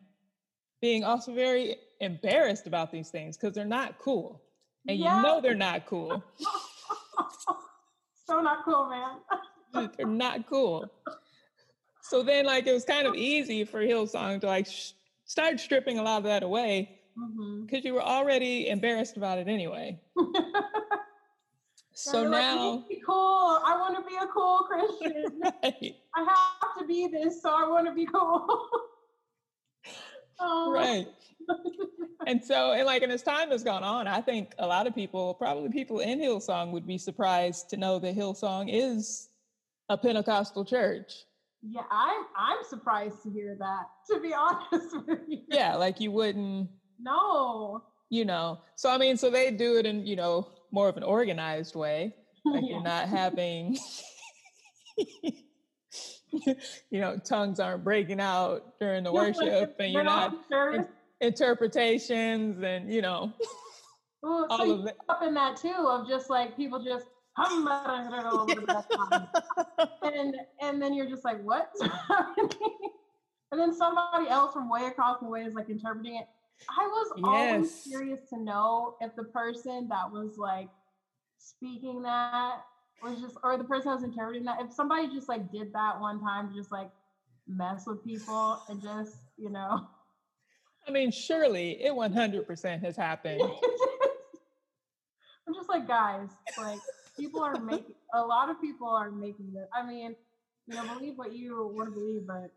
[0.80, 4.42] being also very embarrassed about these things because they're not cool.
[4.86, 6.22] And you know they're not cool.
[8.26, 9.90] so not cool, man.
[9.96, 10.90] They're not cool.
[12.00, 14.92] So then, like, it was kind of easy for Hillsong to like sh-
[15.26, 17.86] start stripping a lot of that away because mm-hmm.
[17.86, 20.00] you were already embarrassed about it anyway.
[21.98, 23.60] so yeah, now, like, cool.
[23.66, 25.40] I want to be a cool Christian.
[25.42, 25.96] right.
[26.14, 28.46] I have to be this, so I want to be cool.
[30.40, 30.70] oh.
[30.72, 31.08] Right.
[32.28, 34.94] and so, and like, and as time has gone on, I think a lot of
[34.94, 39.30] people, probably people in Hillsong, would be surprised to know that Hillsong is
[39.88, 41.24] a Pentecostal church.
[41.62, 43.86] Yeah, I'm I'm surprised to hear that.
[44.14, 45.40] To be honest with you.
[45.48, 46.68] Yeah, like you wouldn't.
[47.00, 47.82] No.
[48.08, 51.02] You know, so I mean, so they do it in you know more of an
[51.02, 52.14] organized way.
[52.44, 52.68] Like yeah.
[52.70, 53.76] you're not having.
[54.96, 60.34] you know, tongues aren't breaking out during the worship, and you're not
[61.20, 63.32] interpretations and you know
[64.22, 64.96] well, all so of it.
[65.08, 67.06] up in that too of just like people just
[70.02, 71.70] and and then you're just like what
[73.52, 76.26] and then somebody else from way across the way is like interpreting it
[76.68, 77.24] i was yes.
[77.24, 80.68] always curious to know if the person that was like
[81.38, 82.62] speaking that
[83.02, 86.00] was just or the person that was interpreting that if somebody just like did that
[86.00, 86.90] one time to just like
[87.46, 89.86] mess with people and just you know
[90.88, 93.42] I mean, surely it 100% has happened.
[95.46, 96.78] I'm just like, guys, like
[97.18, 99.68] people are making, a lot of people are making this.
[99.74, 100.16] I mean,
[100.66, 102.50] you know, believe what you want to believe, but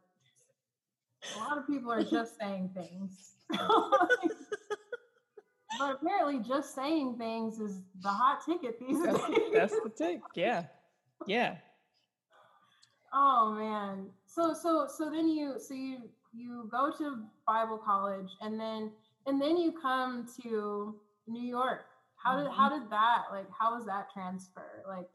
[1.36, 3.34] a lot of people are just saying things.
[3.50, 3.60] but
[5.80, 9.38] apparently, just saying things is the hot ticket these that's, days.
[9.54, 10.22] That's the tick.
[10.36, 10.66] Yeah,
[11.28, 11.56] yeah.
[13.14, 14.08] Oh man.
[14.26, 18.92] So so so then you so you you go to Bible college and then
[19.28, 20.96] and then you come to
[21.28, 21.86] New York.
[22.16, 22.56] How did mm-hmm.
[22.56, 24.84] how did that like how was that transfer?
[24.88, 25.10] Like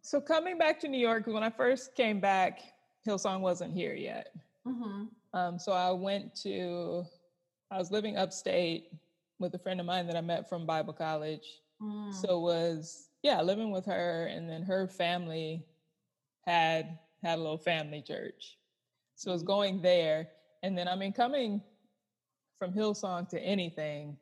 [0.00, 2.60] so coming back to New York, when I first came back,
[3.06, 4.34] Hillsong wasn't here yet.
[4.66, 5.04] Mm-hmm.
[5.38, 7.04] Um, so I went to,
[7.70, 8.88] I was living upstate
[9.38, 11.60] with a friend of mine that I met from Bible college.
[11.80, 12.14] Mm.
[12.14, 15.64] So was yeah, living with her, and then her family
[16.46, 18.58] had had a little family church.
[19.14, 20.28] So I was going there.
[20.64, 21.62] And then, I mean, coming
[22.58, 24.16] from Hillsong to anything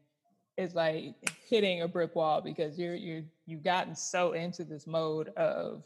[0.59, 1.15] is like
[1.49, 5.83] hitting a brick wall because you're, you're, you've gotten so into this mode of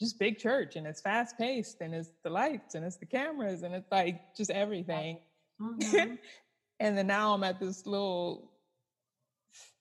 [0.00, 3.62] just big church and it's fast paced and it's the lights and it's the cameras
[3.62, 5.18] and it's like just everything.
[5.60, 6.14] Mm-hmm.
[6.80, 8.50] and then now I'm at this little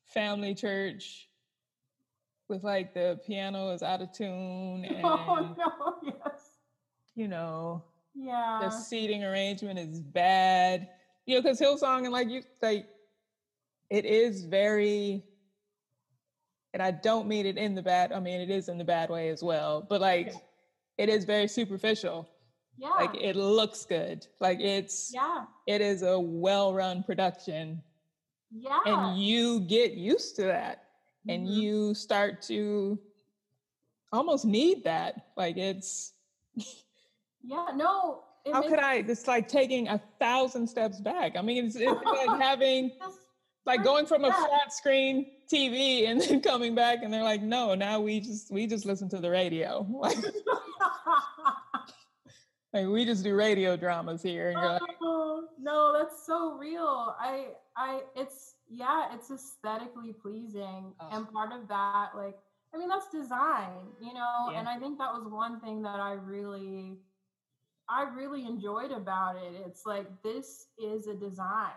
[0.05, 1.27] family church
[2.49, 6.49] with like the piano is out of tune and oh, no, yes.
[7.15, 7.83] you know
[8.15, 8.59] yeah.
[8.61, 10.89] The seating arrangement is bad.
[11.25, 12.87] You know, because Hillsong and like you like
[13.89, 15.23] it is very
[16.73, 19.09] and I don't mean it in the bad, I mean it is in the bad
[19.09, 20.33] way as well, but like
[20.97, 22.29] it is very superficial.
[22.77, 22.89] Yeah.
[22.89, 24.25] Like it looks good.
[24.39, 25.45] Like it's yeah.
[25.67, 27.81] It is a well-run production.
[28.51, 28.79] Yeah.
[28.85, 30.83] And you get used to that.
[31.27, 31.29] Mm-hmm.
[31.29, 32.99] And you start to
[34.11, 35.27] almost need that.
[35.37, 36.13] Like it's
[37.43, 38.23] Yeah, no.
[38.51, 38.95] How could I?
[39.07, 41.35] It's like taking a thousand steps back.
[41.37, 42.91] I mean, it's, it's like having,
[43.65, 47.75] like going from a flat screen TV and then coming back, and they're like, no,
[47.75, 49.87] now we just we just listen to the radio.
[52.73, 54.51] Like, like we just do radio dramas here.
[54.51, 57.13] And like, oh, no, that's so real.
[57.19, 61.09] I, I, it's yeah, it's aesthetically pleasing, oh.
[61.11, 62.37] and part of that, like,
[62.73, 64.51] I mean, that's design, you know.
[64.51, 64.59] Yeah.
[64.59, 66.97] And I think that was one thing that I really
[67.91, 69.53] I really enjoyed about it.
[69.67, 71.71] It's like this is a design,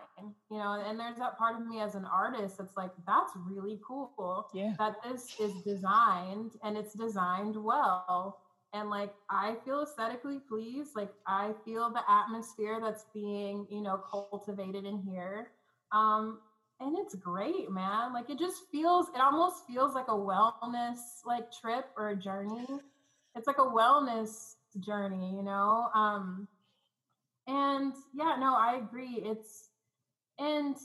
[0.49, 3.81] you know, and there's that part of me as an artist that's like, that's really
[3.85, 4.47] cool.
[4.53, 4.73] Yeah.
[4.79, 8.39] That this is designed and it's designed well.
[8.71, 10.91] And like I feel aesthetically pleased.
[10.95, 15.51] Like I feel the atmosphere that's being, you know, cultivated in here.
[15.91, 16.39] Um,
[16.79, 18.13] and it's great, man.
[18.13, 22.67] Like it just feels, it almost feels like a wellness like trip or a journey.
[23.35, 25.89] It's like a wellness journey, you know?
[25.93, 26.47] Um,
[27.47, 29.21] and yeah, no, I agree.
[29.23, 29.69] It's,
[30.39, 30.75] and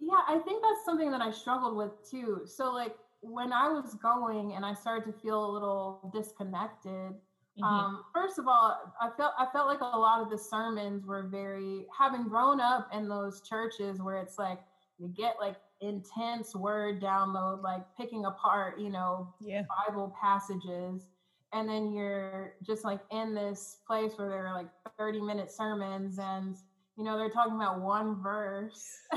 [0.00, 2.42] yeah, I think that's something that I struggled with too.
[2.46, 7.64] So, like, when I was going and I started to feel a little disconnected, mm-hmm.
[7.64, 11.24] um, first of all, I felt I felt like a lot of the sermons were
[11.24, 14.60] very having grown up in those churches where it's like
[14.98, 19.62] you get like intense word download, like picking apart, you know, yeah.
[19.86, 21.06] Bible passages
[21.52, 24.68] and then you're just like in this place where there are like
[24.98, 26.56] 30 minute sermons and
[26.96, 28.98] you know they're talking about one verse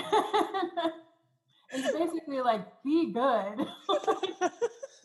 [1.72, 3.58] it's basically like be good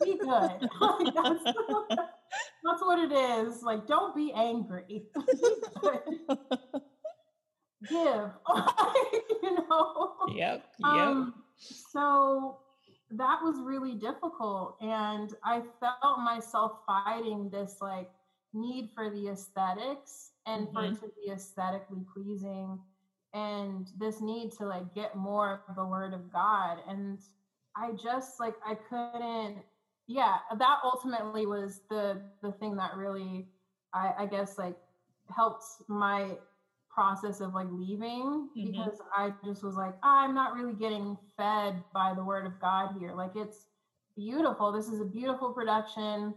[0.03, 1.57] be good like, that's,
[2.63, 3.63] That's what it is.
[3.63, 5.05] Like, don't be angry.
[7.89, 8.31] Give.
[9.43, 10.13] you know?
[10.35, 10.65] Yep.
[10.79, 10.83] Yep.
[10.83, 12.59] Um, so
[13.11, 14.77] that was really difficult.
[14.81, 18.09] And I felt myself fighting this like
[18.53, 20.75] need for the aesthetics and mm-hmm.
[20.75, 22.79] for it to be aesthetically pleasing
[23.33, 26.77] and this need to like get more of the word of God.
[26.87, 27.19] And
[27.75, 29.63] I just like I couldn't
[30.07, 33.47] yeah, that ultimately was the the thing that really
[33.93, 34.77] I, I guess like
[35.35, 36.37] helped my
[36.97, 38.71] process of like leaving mm-hmm.
[38.71, 42.95] because I just was like, I'm not really getting fed by the word of God
[42.99, 43.13] here.
[43.13, 43.67] Like it's
[44.15, 44.71] beautiful.
[44.71, 46.33] This is a beautiful production.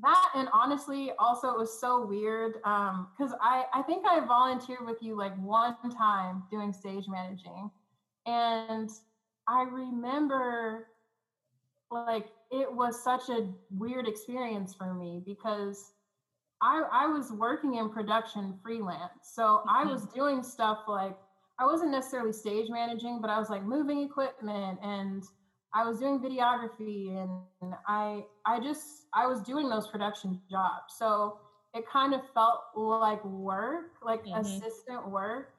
[0.00, 4.86] That and honestly, also it was so weird because um, I I think I volunteered
[4.86, 7.70] with you like one time doing stage managing,
[8.24, 8.90] and
[9.46, 10.88] I remember
[11.90, 15.92] like it was such a weird experience for me because
[16.66, 19.12] I, I was working in production freelance.
[19.22, 19.68] So mm-hmm.
[19.68, 21.16] I was doing stuff like
[21.60, 25.22] I wasn't necessarily stage managing, but I was like moving equipment and
[25.72, 30.94] I was doing videography and I I just I was doing those production jobs.
[30.98, 31.38] So
[31.72, 34.40] it kind of felt like work, like mm-hmm.
[34.40, 35.52] assistant work.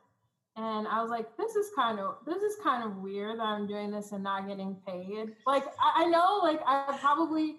[0.57, 3.65] And I was like, this is kind of this is kind of weird that I'm
[3.65, 5.35] doing this and not getting paid.
[5.45, 7.57] Like I, I know like I probably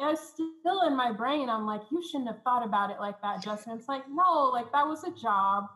[0.00, 1.48] it's still in my brain.
[1.48, 3.76] I'm like, you shouldn't have thought about it like that, Justin.
[3.78, 5.66] It's like, no, like that was a job.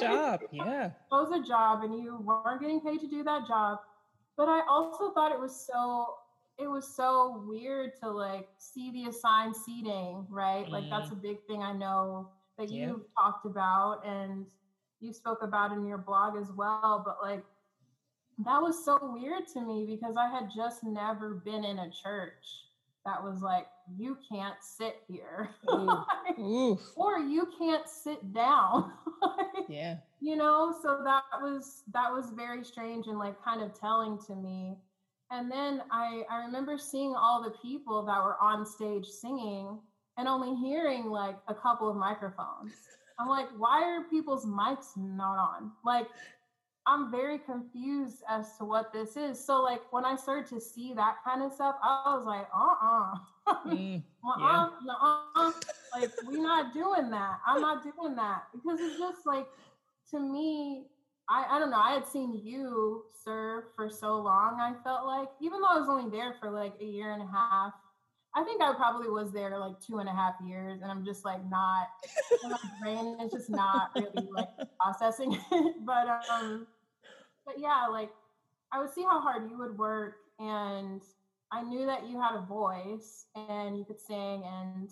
[0.00, 0.86] job, yeah.
[0.86, 3.78] It was a job, and you weren't getting paid to do that job.
[4.36, 6.14] But I also thought it was so
[6.58, 10.66] it was so weird to like see the assigned seating, right?
[10.66, 10.70] Mm.
[10.70, 11.12] Like that's mm.
[11.12, 12.88] a big thing I know that yeah.
[12.88, 14.46] you've talked about and
[15.00, 17.02] you spoke about in your blog as well.
[17.04, 17.44] But like
[18.44, 22.46] that was so weird to me because I had just never been in a church
[23.04, 25.50] that was like, you can't sit here.
[25.68, 28.92] or you can't sit down.
[29.68, 29.96] yeah.
[30.20, 34.34] You know, so that was that was very strange and like kind of telling to
[34.34, 34.76] me.
[35.30, 39.78] And then I I remember seeing all the people that were on stage singing
[40.16, 42.72] and only hearing like a couple of microphones.
[43.18, 45.72] I'm like, why are people's mics not on?
[45.84, 46.06] Like
[46.86, 49.42] I'm very confused as to what this is.
[49.42, 53.68] So like when I started to see that kind of stuff, I was like, uh-uh.
[53.68, 54.92] mm, uh-uh, yeah.
[55.00, 55.52] uh-uh.
[55.94, 57.38] Like we're not doing that.
[57.46, 58.44] I'm not doing that.
[58.52, 59.46] Because it's just like
[60.10, 60.86] to me,
[61.28, 65.28] I, I don't know, I had seen you serve for so long, I felt like,
[65.40, 67.72] even though I was only there for like a year and a half,
[68.34, 71.24] I think I probably was there like two and a half years, and I'm just
[71.24, 71.88] like not,
[72.44, 74.48] my brain is just not really like
[74.80, 75.74] processing it.
[75.84, 76.66] But um,
[77.46, 78.10] but yeah, like
[78.72, 81.02] I would see how hard you would work, and
[81.50, 84.90] I knew that you had a voice and you could sing, and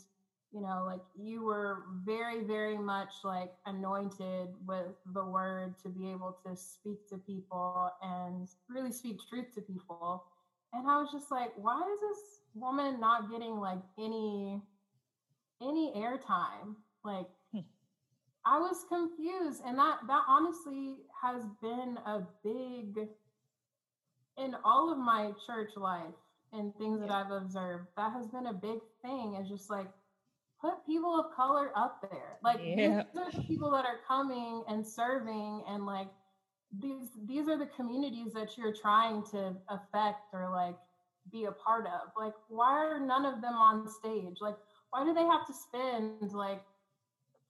[0.53, 6.11] you know, like you were very, very much like anointed with the word to be
[6.11, 10.25] able to speak to people and really speak truth to people.
[10.73, 14.61] And I was just like, why is this woman not getting like any
[15.63, 16.75] any airtime
[17.05, 17.61] like hmm.
[18.47, 23.09] i was confused and that that honestly has been a big
[24.39, 26.15] in all of my church life
[26.53, 29.89] and things that i've observed that has been a big thing is just like
[30.61, 33.03] put people of color up there like yeah.
[33.13, 36.09] these are the people that are coming and serving and like
[36.81, 40.77] these these are the communities that you're trying to affect or like
[41.31, 42.11] be a part of.
[42.17, 44.39] Like, why are none of them on stage?
[44.41, 44.57] Like,
[44.91, 46.63] why do they have to spend like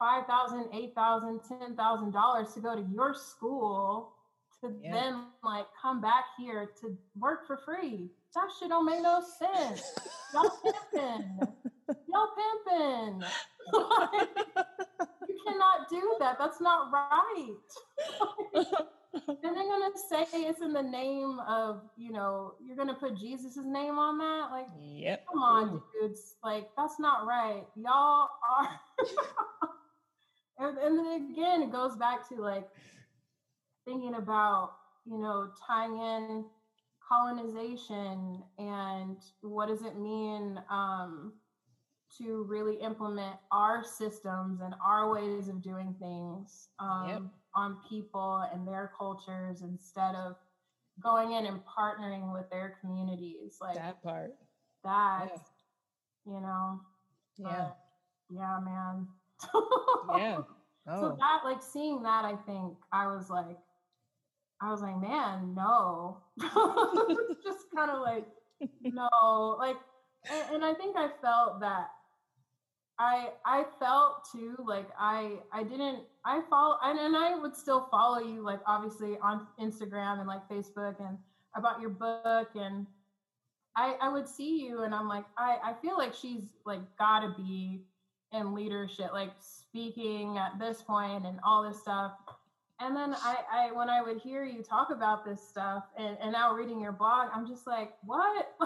[0.01, 4.15] five thousand, eight thousand, ten thousand dollars to go to your school
[4.61, 4.93] to yeah.
[4.93, 8.11] then like come back here to work for free?
[8.35, 9.83] That shit don't make no sense.
[10.35, 10.51] Y'all
[10.93, 11.39] pimping.
[12.09, 12.29] Y'all
[12.67, 13.23] pimping.
[15.29, 16.39] you cannot do that.
[16.39, 17.57] That's not right
[19.13, 23.67] and they're gonna say it's in the name of you know you're gonna put jesus's
[23.67, 28.81] name on that like yep come on dudes like that's not right y'all are
[30.61, 32.69] and, and then again it goes back to like
[33.85, 34.73] thinking about
[35.07, 36.45] you know tying in
[37.07, 41.33] colonization and what does it mean um,
[42.19, 47.23] to really implement our systems and our ways of doing things um, yep.
[47.55, 50.37] on people and their cultures instead of
[51.03, 53.59] going in and partnering with their communities.
[53.61, 54.35] Like that part.
[54.85, 55.31] that
[56.27, 56.33] yeah.
[56.33, 56.81] you know
[57.39, 57.69] yeah.
[58.31, 59.07] yeah man
[60.17, 60.39] yeah
[60.89, 61.01] oh.
[61.01, 63.59] so that like seeing that i think i was like
[64.61, 66.19] i was like man no
[67.45, 68.27] just kind of like
[68.83, 69.77] no like
[70.31, 71.89] and, and, i think i felt that
[73.01, 77.89] I I felt too like I I didn't I follow and, and I would still
[77.91, 81.17] follow you like obviously on Instagram and like Facebook and
[81.57, 82.87] about your book and
[83.75, 87.21] I I would see you and I'm like I I feel like she's like got
[87.21, 87.87] to be
[88.33, 92.13] in leadership like speaking at this point and all this stuff
[92.81, 96.33] and then I, I when I would hear you talk about this stuff and, and
[96.33, 98.55] now reading your blog, I'm just like, what?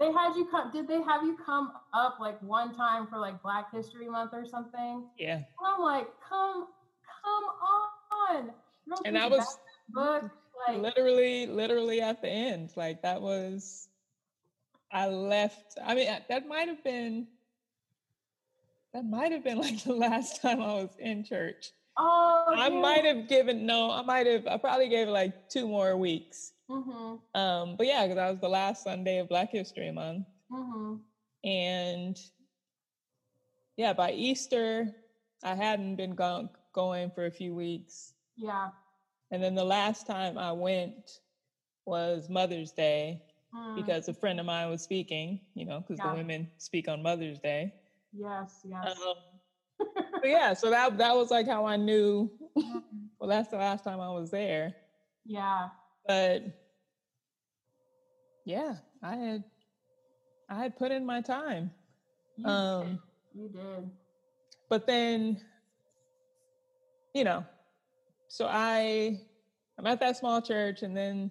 [0.00, 3.40] they had you come did they have you come up like one time for like
[3.40, 5.04] Black History Month or something?
[5.16, 5.36] Yeah.
[5.36, 6.66] And I'm like, come
[7.22, 7.44] come
[8.34, 8.50] on.
[9.04, 9.58] And I was
[9.90, 10.24] book
[10.66, 12.72] like literally, literally at the end.
[12.74, 13.88] Like that was
[14.90, 15.78] I left.
[15.86, 17.28] I mean that might have been
[18.98, 21.70] that might have been like the last time I was in church.
[21.96, 22.80] Oh, I yeah.
[22.80, 24.46] might have given no, I might have.
[24.46, 26.52] I probably gave like two more weeks.
[26.70, 27.40] Mm-hmm.
[27.40, 30.96] Um, but yeah, because that was the last Sunday of Black History Month, mm-hmm.
[31.48, 32.16] and
[33.76, 34.94] yeah, by Easter,
[35.42, 38.12] I hadn't been go- going for a few weeks.
[38.36, 38.68] Yeah,
[39.30, 41.20] and then the last time I went
[41.84, 43.22] was Mother's Day
[43.54, 43.76] mm.
[43.76, 45.40] because a friend of mine was speaking.
[45.54, 46.10] You know, because yeah.
[46.10, 47.72] the women speak on Mother's Day.
[48.12, 48.96] Yes, yes.
[49.06, 49.86] Um,
[50.24, 52.30] yeah, so that that was like how I knew.
[53.20, 54.72] Well, that's the last time I was there.
[55.26, 55.70] Yeah.
[56.06, 56.42] But
[58.44, 59.44] yeah, I had
[60.48, 61.72] I had put in my time.
[62.36, 62.86] You um
[63.34, 63.42] did.
[63.42, 63.90] you did.
[64.68, 65.40] But then,
[67.14, 67.44] you know,
[68.28, 69.20] so I
[69.78, 71.30] I'm at that small church and then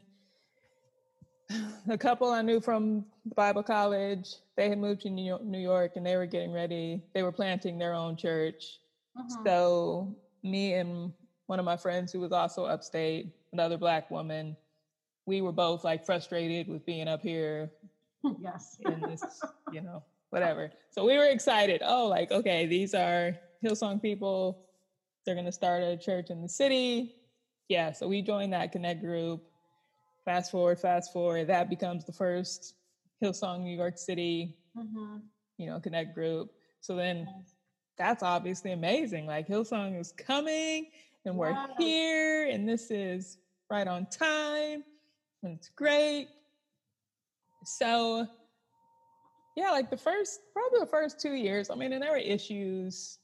[1.89, 6.15] a couple I knew from Bible college, they had moved to New York and they
[6.15, 7.01] were getting ready.
[7.13, 8.79] They were planting their own church.
[9.17, 9.45] Mm-hmm.
[9.45, 11.13] So me and
[11.47, 14.55] one of my friends who was also upstate, another black woman,
[15.25, 17.71] we were both like frustrated with being up here.
[18.41, 18.77] Yes.
[18.85, 19.23] in this,
[19.71, 20.71] you know, whatever.
[20.89, 21.81] So we were excited.
[21.85, 24.65] Oh, like, okay, these are Hillsong people.
[25.25, 27.15] They're going to start a church in the city.
[27.69, 27.93] Yeah.
[27.93, 29.43] So we joined that connect group
[30.27, 32.73] fast forward, fast forward, that becomes the first
[33.23, 35.19] Hillsong New York City, mm-hmm.
[35.57, 36.49] you know, connect group.
[36.81, 37.25] So then
[37.97, 39.25] that's obviously amazing.
[39.25, 40.87] Like Hillsong is coming
[41.23, 41.69] and we're wow.
[41.77, 43.37] here and this is
[43.71, 44.83] right on time
[45.43, 46.27] and it's great.
[47.63, 48.27] So
[49.55, 53.17] yeah, like the first, probably the first two years, I mean, and there were issues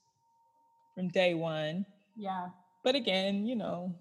[0.94, 1.84] from day one.
[2.16, 2.46] Yeah.
[2.82, 3.94] But again, you know,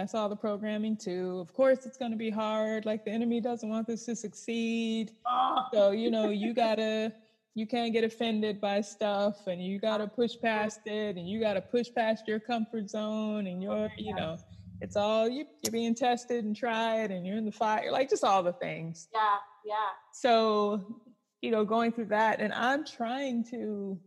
[0.00, 1.38] that's all the programming too.
[1.40, 2.86] Of course, it's going to be hard.
[2.86, 5.12] Like the enemy doesn't want this to succeed.
[5.26, 5.64] Oh.
[5.74, 7.12] So, you know, you gotta,
[7.54, 11.60] you can't get offended by stuff and you gotta push past it and you gotta
[11.60, 14.38] push past your comfort zone and your, you know,
[14.80, 18.24] it's all you, you're being tested and tried and you're in the fire, like just
[18.24, 19.08] all the things.
[19.12, 19.36] Yeah,
[19.66, 19.74] yeah.
[20.14, 21.02] So,
[21.42, 24.00] you know, going through that and I'm trying to,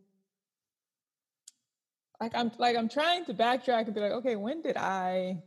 [2.20, 5.44] like I'm like I'm trying to backtrack and be like, okay, when did I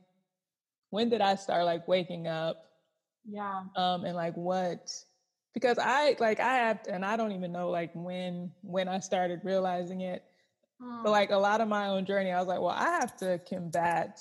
[0.90, 2.64] when did I start like waking up?
[3.28, 3.62] Yeah.
[3.76, 4.92] Um, and like what?
[5.54, 9.40] Because I like I have, and I don't even know like when when I started
[9.42, 10.22] realizing it.
[10.82, 11.02] Mm.
[11.02, 13.40] But like a lot of my own journey, I was like, well, I have to
[13.48, 14.20] combat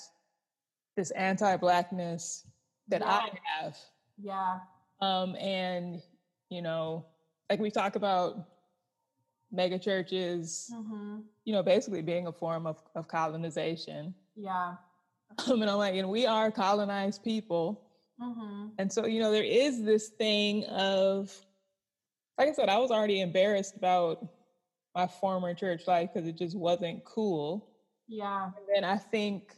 [0.96, 2.46] this anti-blackness
[2.88, 3.06] that yeah.
[3.06, 3.76] I have.
[4.18, 4.58] Yeah.
[5.02, 6.00] Um, and
[6.48, 7.04] you know,
[7.50, 8.46] like we talk about
[9.52, 11.18] mega churches, mm-hmm.
[11.44, 14.14] you know, basically being a form of, of colonization.
[14.34, 14.74] Yeah.
[15.46, 17.82] Um, and I'm like, and we are colonized people.
[18.20, 18.68] Mm-hmm.
[18.78, 21.34] And so, you know, there is this thing of,
[22.38, 24.26] like I said, I was already embarrassed about
[24.94, 27.68] my former church life because it just wasn't cool.
[28.08, 28.44] Yeah.
[28.44, 29.54] And then I think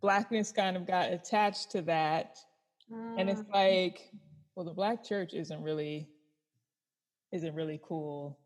[0.00, 2.38] blackness kind of got attached to that.
[2.92, 3.20] Mm.
[3.20, 3.54] And it's mm.
[3.54, 4.10] like,
[4.54, 6.08] well, the black church isn't really
[7.32, 8.38] isn't really cool.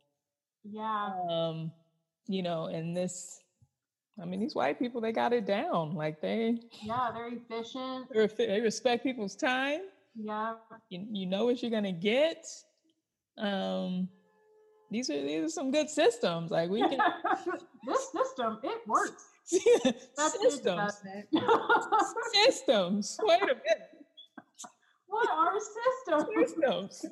[0.62, 1.11] Yeah.
[1.29, 1.72] Um,
[2.27, 3.41] you know, and this
[4.21, 5.95] I mean, these white people, they got it down.
[5.95, 8.09] Like they, yeah, they're efficient.
[8.39, 9.81] They respect people's time.
[10.15, 10.55] Yeah.
[10.89, 12.47] You, you know what you're gonna get.
[13.39, 14.09] Um,
[14.91, 16.53] these are these are some good systems.
[16.53, 16.99] Like we can.
[17.87, 19.25] this system, it works.
[20.17, 21.03] That's systems.
[22.33, 23.19] systems.
[23.23, 23.91] Wait a minute.
[25.09, 26.49] What are systems?
[26.49, 27.07] Systems.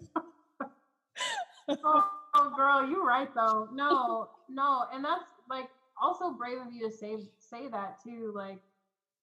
[1.69, 3.69] oh, oh, girl, you're right though.
[3.73, 5.67] No, no, and that's like
[6.03, 8.33] also brave of you to say say that too.
[8.35, 8.59] Like,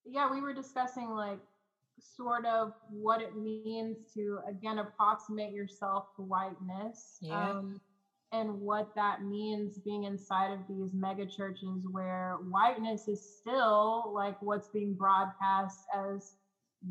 [0.04, 1.38] yeah, we were discussing like
[2.16, 7.18] sort of what it means to again approximate yourself to whiteness.
[7.20, 7.50] Yeah.
[7.50, 7.80] Um,
[8.32, 14.40] and what that means being inside of these mega churches where whiteness is still like
[14.40, 16.34] what's being broadcast as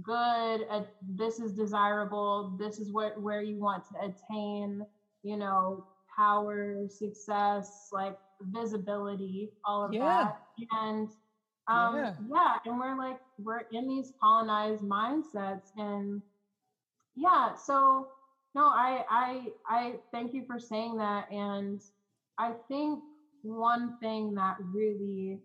[0.04, 0.82] good uh,
[1.16, 4.86] this is desirable this is what where you want to attain
[5.24, 5.86] you know
[6.20, 10.00] power, success, like visibility, all of Yeah.
[10.00, 10.36] that.
[10.72, 11.10] And
[11.68, 12.14] um, Yeah.
[12.18, 16.22] yeah, and we're like we're in these colonized mindsets, and
[17.16, 17.56] yeah.
[17.56, 18.08] So
[18.56, 21.82] no, I I I thank you for saying that, and
[22.38, 23.04] I think
[23.42, 25.40] one thing that really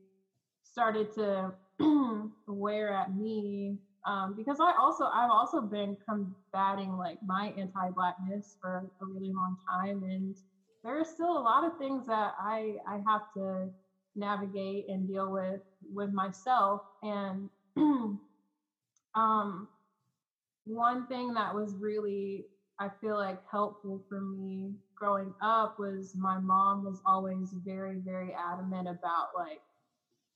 [0.64, 1.53] started to
[2.47, 8.84] wear at me um, because I also I've also been combating like my anti-blackness for
[9.01, 10.36] a really long time, and
[10.85, 13.70] there are still a lot of things that I I have to
[14.16, 15.62] navigate and deal with
[15.93, 16.82] with myself.
[17.03, 17.51] And
[19.14, 19.68] um,
[20.64, 22.47] one thing that was really
[22.80, 28.35] I feel like helpful for me growing up was my mom was always very very
[28.35, 29.62] adamant about like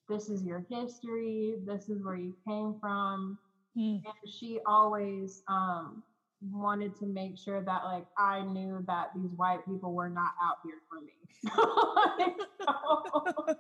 [0.09, 3.39] this is your history, this is where you came from
[3.77, 4.03] Mm.
[4.05, 6.03] and she always um
[6.43, 10.57] wanted to make sure that like I knew that these white people were not out
[10.65, 12.35] here for me.
[12.67, 13.55] So-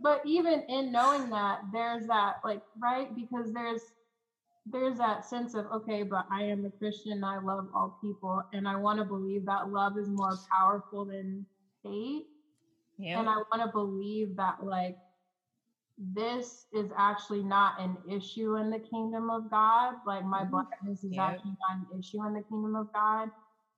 [0.00, 3.82] but even in knowing that there's that like right because there's
[4.66, 8.68] there's that sense of okay but i am a christian i love all people and
[8.68, 11.46] i want to believe that love is more powerful than
[11.84, 12.24] hate
[12.98, 13.18] yeah.
[13.20, 14.96] and I want to believe that like
[15.98, 19.94] this is actually not an issue in the kingdom of God.
[20.04, 20.50] Like my Mhm.
[20.50, 21.30] blackness is Yeah.
[21.30, 23.30] actually not an issue in the kingdom of God.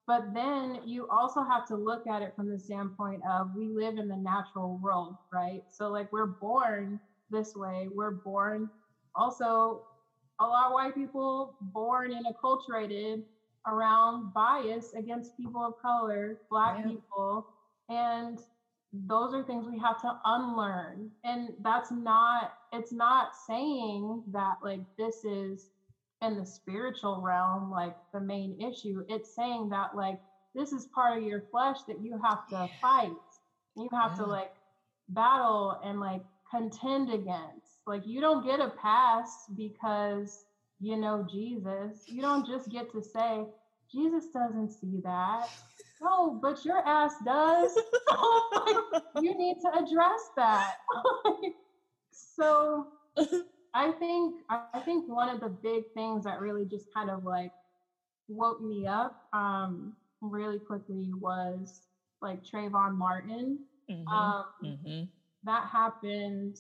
[0.07, 3.99] But then you also have to look at it from the standpoint of we live
[3.99, 5.63] in the natural world, right?
[5.69, 7.01] So like we're born
[7.31, 7.89] this way.
[7.93, 8.71] We're born
[9.15, 9.85] also
[10.41, 13.25] a lot of white people born and acculturated
[13.67, 16.85] around bias against people of color, black Yeah.
[16.85, 17.47] people.
[17.89, 18.39] And
[19.07, 21.11] those are things we have to unlearn.
[21.25, 25.71] And that's not, it's not saying that like this is
[26.23, 29.05] in the spiritual realm, like the main issue.
[29.09, 30.21] It's saying that like
[30.55, 33.11] this is part of your flesh that you have to fight.
[33.77, 34.53] You have to like
[35.11, 37.81] battle and like contend against.
[37.87, 40.45] Like you don't get a pass because
[40.81, 42.05] you know Jesus.
[42.07, 43.45] You don't just get to say,
[43.93, 45.49] Jesus doesn't see that.
[46.01, 47.77] No, but your ass does.
[49.19, 50.75] You need to address that.
[52.13, 52.87] so
[53.75, 57.53] I think I think one of the big things that really just kind of like
[58.29, 61.83] woke me up um really quickly was
[62.23, 63.59] like Trayvon Martin.
[63.91, 64.13] Mhm.
[64.13, 65.09] Um Mhm.
[65.45, 66.57] that happened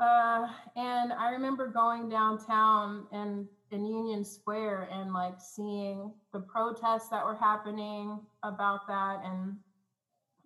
[0.00, 7.08] uh and i remember going downtown and in union square and like seeing the protests
[7.08, 9.56] that were happening about that and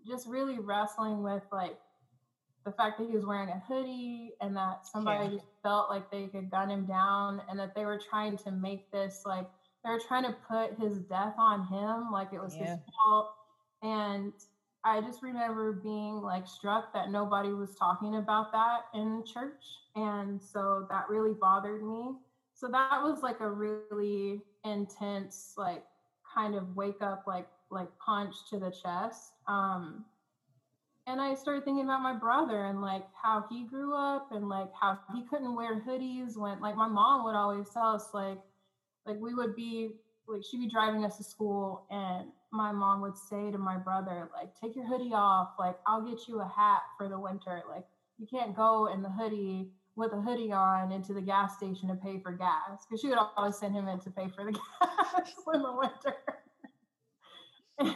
[0.06, 1.78] just really wrestling with like
[2.64, 5.38] the fact that he was wearing a hoodie and that somebody Yeah.
[5.38, 8.90] just felt like they could gun him down and that they were trying to make
[8.90, 9.46] this like
[9.84, 12.76] they were trying to put his death on him like it was Yeah.
[12.76, 13.34] his fault
[13.82, 14.32] and
[14.82, 19.62] I just remember being like struck that nobody was talking about that in church.
[19.94, 22.14] And so that really bothered me.
[22.60, 25.82] So that was like a really intense, like
[26.34, 29.32] kind of wake up, like like punch to the chest.
[29.48, 30.04] Um
[31.06, 34.68] and I started thinking about my brother and like how he grew up and like
[34.78, 38.38] how he couldn't wear hoodies when like my mom would always tell us like
[39.06, 39.96] like we would be
[40.28, 44.30] like she'd be driving us to school and my mom would say to my brother
[44.36, 47.84] like take your hoodie off like i'll get you a hat for the winter like
[48.18, 51.94] you can't go in the hoodie with a hoodie on into the gas station to
[51.94, 55.32] pay for gas because she would always send him in to pay for the gas
[55.54, 56.16] in the winter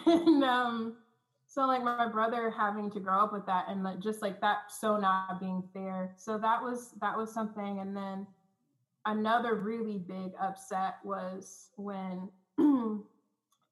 [0.07, 0.97] and um
[1.47, 4.59] so like my brother having to grow up with that and like just like that
[4.71, 8.27] so not being fair so that was that was something and then
[9.07, 12.29] another really big upset was when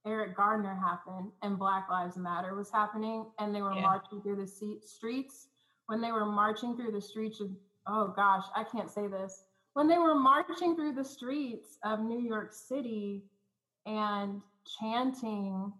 [0.06, 3.82] Eric Garner happened and Black Lives Matter was happening, and they were Yeah.
[3.82, 5.48] marching through the streets.
[5.86, 7.50] When they were marching through the streets of,
[7.86, 9.44] oh gosh, I can't say this.
[9.74, 13.24] When they were marching through the streets of New York City
[13.86, 14.42] and
[14.80, 15.72] chanting,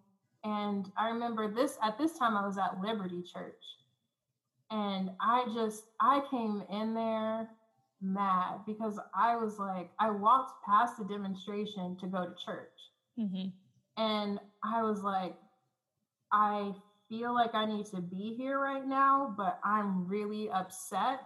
[0.43, 3.63] and I remember this at this time I was at Liberty Church,
[4.71, 7.49] and I just I came in there
[8.01, 12.91] mad because I was like, I walked past the demonstration to go to church.
[13.17, 13.53] Mhm.
[13.97, 15.35] And I was like,
[16.31, 16.73] I
[17.07, 21.21] feel like I need to be here right now, but I'm really upset.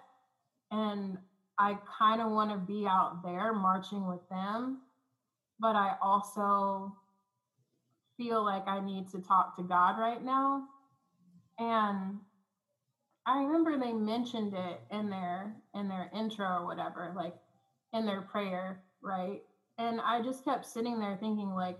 [0.72, 1.18] And
[1.58, 4.82] I kind of want to be out there marching with them.
[5.60, 6.96] But I also
[8.18, 10.64] feel like I need to talk to God right now.
[11.60, 12.18] And
[13.26, 17.34] I remember they mentioned it in their in their intro or whatever, like
[17.94, 19.42] in their prayer, right?
[19.80, 21.80] And I just kept sitting there thinking like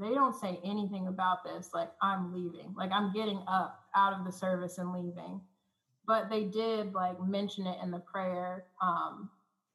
[0.00, 1.70] they don't say anything about this.
[1.72, 2.74] Like, I'm leaving.
[2.76, 5.40] Like, I'm getting up out of the service and leaving.
[6.06, 9.30] But they did like mention it in the prayer um,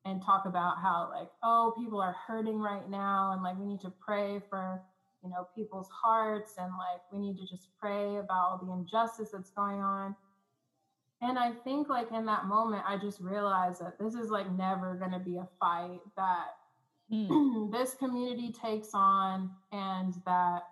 [0.06, 3.32] and talk about how, like, oh, people are hurting right now.
[3.34, 4.82] And like, we need to pray for,
[5.24, 6.54] you know, people's hearts.
[6.58, 10.16] And like, we need to just pray about all the injustice that's going on.
[11.24, 14.96] And I think, like, in that moment, I just realized that this is like never
[14.96, 16.48] going to be a fight that
[17.12, 17.70] mm.
[17.72, 20.64] this community takes on and that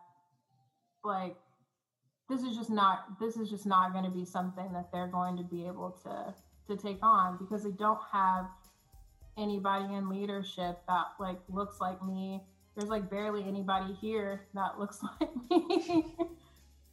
[1.03, 1.35] like
[2.29, 5.37] this is just not this is just not going to be something that they're going
[5.37, 6.33] to be able to
[6.67, 8.45] to take on because they don't have
[9.37, 12.41] anybody in leadership that like looks like me
[12.75, 16.05] there's like barely anybody here that looks like me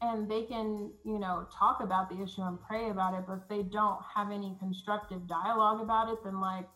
[0.00, 3.48] and they can you know talk about the issue and pray about it but if
[3.48, 6.68] they don't have any constructive dialogue about it then like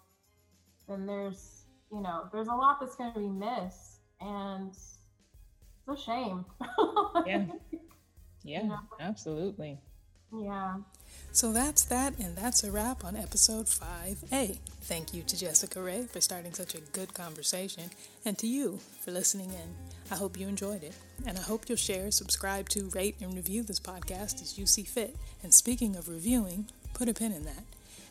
[0.89, 1.61] then there's
[1.93, 4.99] you know, there's a lot that's going to be missed, and it's
[5.89, 6.45] a shame.
[7.27, 7.47] yeah.
[8.43, 8.79] Yeah, you know?
[9.01, 9.79] absolutely.
[10.33, 10.77] Yeah.
[11.33, 14.59] So that's that, and that's a wrap on episode 5A.
[14.83, 17.85] Thank you to Jessica Ray for starting such a good conversation,
[18.25, 19.75] and to you for listening in.
[20.11, 20.95] I hope you enjoyed it,
[21.27, 24.83] and I hope you'll share, subscribe to, rate, and review this podcast as you see
[24.83, 25.17] fit.
[25.43, 27.65] And speaking of reviewing, put a pin in that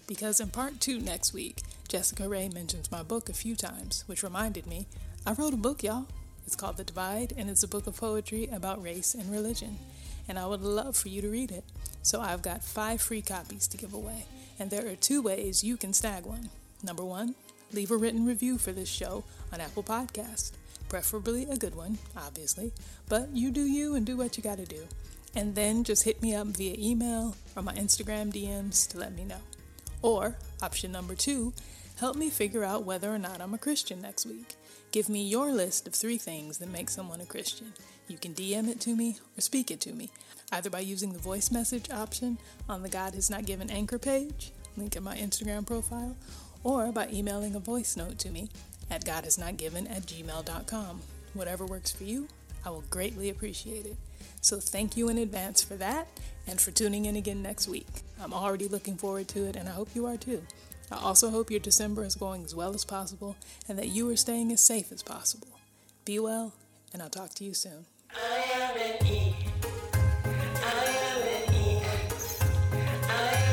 [0.10, 4.24] because in part two next week, Jessica Ray mentions my book a few times, which
[4.24, 4.88] reminded me
[5.24, 6.08] I wrote a book, y'all.
[6.48, 9.78] It's called The Divide, and it's a book of poetry about race and religion.
[10.30, 11.66] And I would love for you to read it.
[12.02, 14.24] So I've got five free copies to give away,
[14.58, 16.50] and there are two ways you can snag one.
[16.82, 17.36] Number one,
[17.74, 20.52] leave a written review for this show on Apple Podcast.
[20.88, 22.72] Preferably a good one, obviously,
[23.10, 24.88] but you do you and do what you gotta do.
[25.36, 29.24] And then just hit me up via email or my Instagram DMs to let me
[29.24, 29.42] know.
[30.02, 31.54] Or, option number two,
[32.00, 34.56] help me figure out whether or not I'm a Christian next week.
[34.92, 37.74] Give me your list of three things that make someone a Christian.
[38.08, 40.10] You can DM it to me or speak it to me,
[40.52, 44.52] either by using the voice message option on the God Has Not Given Anchor page,
[44.76, 46.18] link in my Instagram profile,
[46.64, 48.50] or by emailing a voice note to me
[48.90, 51.02] at godhasnotgiven at gmail.com.
[51.36, 52.28] Whatever works for you,
[52.66, 53.96] I will greatly appreciate it.
[54.42, 56.08] So thank you in advance for that
[56.48, 57.88] and for tuning in again next week.
[58.20, 60.42] I'm already looking forward to it, and I hope you are too.
[60.92, 63.36] I also hope your December is going as well as possible
[63.68, 65.48] and that you are staying as safe as possible.
[66.06, 66.54] Be well,
[66.92, 67.86] and I'll talk to you soon.
[68.16, 69.36] I am an E.
[70.24, 71.54] I am an
[73.10, 73.49] am